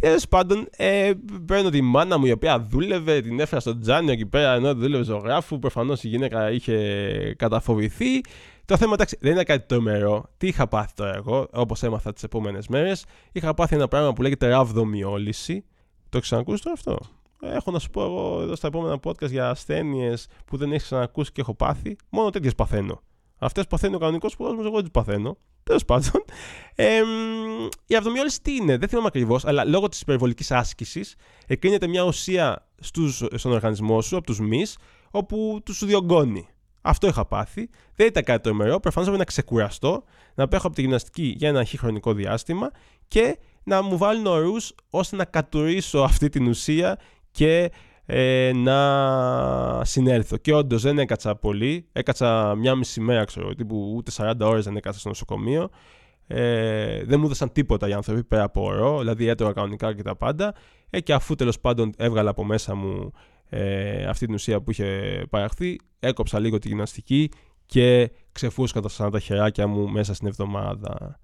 Ε, 0.03 0.07
Τέλος 0.07 0.27
πάντων, 0.27 0.67
ε, 0.77 1.11
παίρνω 1.45 1.69
τη 1.69 1.81
μάνα 1.81 2.17
μου 2.17 2.25
η 2.25 2.31
οποία 2.31 2.59
δούλευε, 2.59 3.21
την 3.21 3.39
έφερα 3.39 3.61
στο 3.61 3.79
τζάνιο 3.79 4.11
εκεί 4.11 4.25
πέρα 4.25 4.53
ενώ 4.53 4.73
δούλευε 4.73 5.03
ζωγράφου. 5.03 5.59
Προφανώς 5.59 6.03
η 6.03 6.07
γυναίκα 6.07 6.51
είχε 6.51 7.35
καταφοβηθεί. 7.37 8.21
Το 8.65 8.77
θέμα 8.77 8.93
εντάξει 8.93 9.17
δεν 9.21 9.31
είναι 9.31 9.43
κάτι 9.43 9.65
τρομερό. 9.67 10.29
Τι 10.37 10.47
είχα 10.47 10.67
πάθει 10.67 10.93
τώρα 10.93 11.15
εγώ, 11.15 11.47
όπως 11.51 11.83
έμαθα 11.83 12.13
τις 12.13 12.23
επόμενες 12.23 12.67
μέρες. 12.67 13.05
Είχα 13.31 13.53
πάθει 13.53 13.75
ένα 13.75 13.87
πράγμα 13.87 14.13
που 14.13 14.21
λέγεται 14.21 14.47
ραβδομιόλυση. 14.47 15.65
Το 16.09 16.17
έχει 16.17 16.21
ξανακούσει 16.21 16.63
τώρα 16.63 16.75
αυτό; 16.79 16.97
Έχω 17.41 17.71
να 17.71 17.79
σου 17.79 17.89
πω 17.89 18.03
εγώ 18.03 18.41
εδώ 18.41 18.55
στα 18.55 18.67
επόμενα 18.67 18.99
podcast 19.03 19.29
για 19.29 19.49
ασθένειες 19.49 20.27
που 20.45 20.57
δεν 20.57 20.71
έχεις 20.71 20.83
ξανακούσει 20.83 21.31
και 21.31 21.41
έχω 21.41 21.53
πάθει. 21.53 21.95
Μόνο 22.09 22.29
τέτοιες 22.29 22.55
παθαίνω. 22.55 23.01
Αυτές 23.43 23.67
παθαίνει 23.67 23.95
ο 23.95 23.97
κανονικός 23.97 24.35
κόσμο, 24.35 24.61
εγώ 24.63 24.73
δεν 24.73 24.81
τις 24.81 24.91
παθαίνω. 24.91 25.37
Τέλος 25.63 25.85
πάντων. 25.85 26.23
Ε, 26.75 27.01
η 27.85 27.95
αυδομιόλυση 27.95 28.41
τι 28.41 28.55
είναι, 28.55 28.77
δεν 28.77 28.89
θυμάμαι 28.89 29.07
ακριβώς, 29.07 29.45
αλλά 29.45 29.65
λόγω 29.65 29.89
της 29.89 30.01
υπερβολικής 30.01 30.51
άσκησης 30.51 31.15
εκρίνεται 31.47 31.87
μια 31.87 32.03
ουσία 32.03 32.67
στους, 32.79 33.23
στον 33.35 33.51
οργανισμό 33.51 34.01
σου, 34.01 34.17
από 34.17 34.25
τους 34.25 34.39
μυς, 34.39 34.77
όπου 35.11 35.61
τους 35.65 35.75
σου 35.75 35.85
διωγγώνει. 35.85 36.47
Αυτό 36.81 37.07
είχα 37.07 37.25
πάθει. 37.25 37.69
Δεν 37.95 38.07
ήταν 38.07 38.23
κάτι 38.23 38.43
τρομερό. 38.43 38.79
Προφανώς 38.79 39.07
έπρεπε 39.07 39.17
να 39.17 39.23
ξεκουραστώ, 39.31 40.03
να 40.35 40.47
πέχω 40.47 40.67
από 40.67 40.75
τη 40.75 40.81
γυμναστική 40.81 41.33
για 41.37 41.49
ένα 41.49 41.59
αρχή 41.59 41.77
χρονικό 41.77 42.13
διάστημα 42.13 42.71
και 43.07 43.37
να 43.63 43.81
μου 43.81 43.97
βάλουν 43.97 44.25
ορούς 44.25 44.75
ώστε 44.89 45.15
να 45.15 45.25
κατουρίσω 45.25 45.99
αυτή 45.99 46.29
την 46.29 46.47
ουσία 46.47 46.99
και 47.31 47.71
ε, 48.05 48.51
να 48.55 49.85
συνέλθω. 49.85 50.37
Και 50.37 50.53
όντως 50.53 50.81
δεν 50.81 50.99
έκατσα 50.99 51.35
πολύ. 51.35 51.87
Έκατσα 51.91 52.55
μια 52.55 52.75
μισή 52.75 53.01
μέρα, 53.01 53.23
ξέρω, 53.23 53.55
τύπου 53.55 53.93
ούτε 53.95 54.11
40 54.17 54.33
ώρες 54.39 54.63
δεν 54.63 54.75
έκατσα 54.75 54.99
στο 54.99 55.09
νοσοκομείο. 55.09 55.69
Ε, 56.27 57.03
δεν 57.03 57.19
μου 57.19 57.25
έδωσαν 57.25 57.51
τίποτα 57.51 57.87
οι 57.87 57.93
άνθρωποι 57.93 58.23
πέρα 58.23 58.43
από 58.43 58.63
ορό, 58.63 58.99
δηλαδή 58.99 59.27
έτρωγα 59.27 59.53
κανονικά 59.53 59.93
και 59.95 60.01
τα 60.01 60.15
πάντα. 60.15 60.53
Ε, 60.89 60.99
και 60.99 61.13
αφού 61.13 61.35
τέλος 61.35 61.59
πάντων 61.59 61.93
έβγαλα 61.97 62.29
από 62.29 62.43
μέσα 62.43 62.75
μου 62.75 63.11
ε, 63.49 64.05
αυτή 64.05 64.25
την 64.25 64.33
ουσία 64.33 64.61
που 64.61 64.71
είχε 64.71 65.21
παραχθεί, 65.29 65.79
έκοψα 65.99 66.39
λίγο 66.39 66.59
τη 66.59 66.67
γυμναστική 66.67 67.29
και 67.65 68.11
ξεφούσκατα 68.31 68.89
σαν 68.89 69.11
τα 69.11 69.19
χεράκια 69.19 69.67
μου 69.67 69.89
μέσα 69.89 70.13
στην 70.13 70.27
εβδομάδα. 70.27 71.19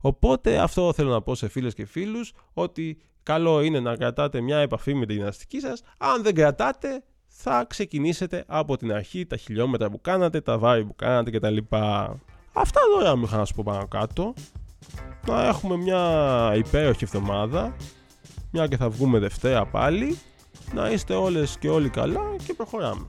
Οπότε 0.00 0.58
αυτό 0.58 0.92
θέλω 0.92 1.10
να 1.10 1.22
πω 1.22 1.34
σε 1.34 1.48
φίλες 1.48 1.74
και 1.74 1.86
φίλους 1.86 2.32
ότι 2.52 2.98
καλό 3.22 3.60
είναι 3.60 3.80
να 3.80 3.96
κρατάτε 3.96 4.40
μια 4.40 4.58
επαφή 4.58 4.94
με 4.94 5.06
τη 5.06 5.12
γυμναστική 5.12 5.60
σας. 5.60 5.82
Αν 5.98 6.22
δεν 6.22 6.34
κρατάτε 6.34 7.02
θα 7.26 7.64
ξεκινήσετε 7.68 8.44
από 8.46 8.76
την 8.76 8.92
αρχή 8.92 9.26
τα 9.26 9.36
χιλιόμετρα 9.36 9.90
που 9.90 10.00
κάνατε, 10.00 10.40
τα 10.40 10.58
βάρη 10.58 10.84
που 10.84 10.94
κάνατε 10.96 11.30
κτλ. 11.30 11.56
Αυτά 12.52 12.80
τώρα 12.94 13.16
μου 13.16 13.24
είχα 13.24 13.36
να 13.36 13.44
σου 13.44 13.54
πω 13.54 13.62
πάνω 13.66 13.88
κάτω. 13.88 14.34
Να 15.26 15.46
έχουμε 15.46 15.76
μια 15.76 16.52
υπέροχη 16.56 17.04
εβδομάδα. 17.04 17.76
Μια 18.50 18.66
και 18.66 18.76
θα 18.76 18.88
βγούμε 18.88 19.18
Δευτέρα 19.18 19.66
πάλι. 19.66 20.18
Να 20.74 20.90
είστε 20.90 21.14
όλες 21.14 21.58
και 21.58 21.68
όλοι 21.68 21.88
καλά 21.88 22.20
και 22.46 22.54
προχωράμε. 22.54 23.06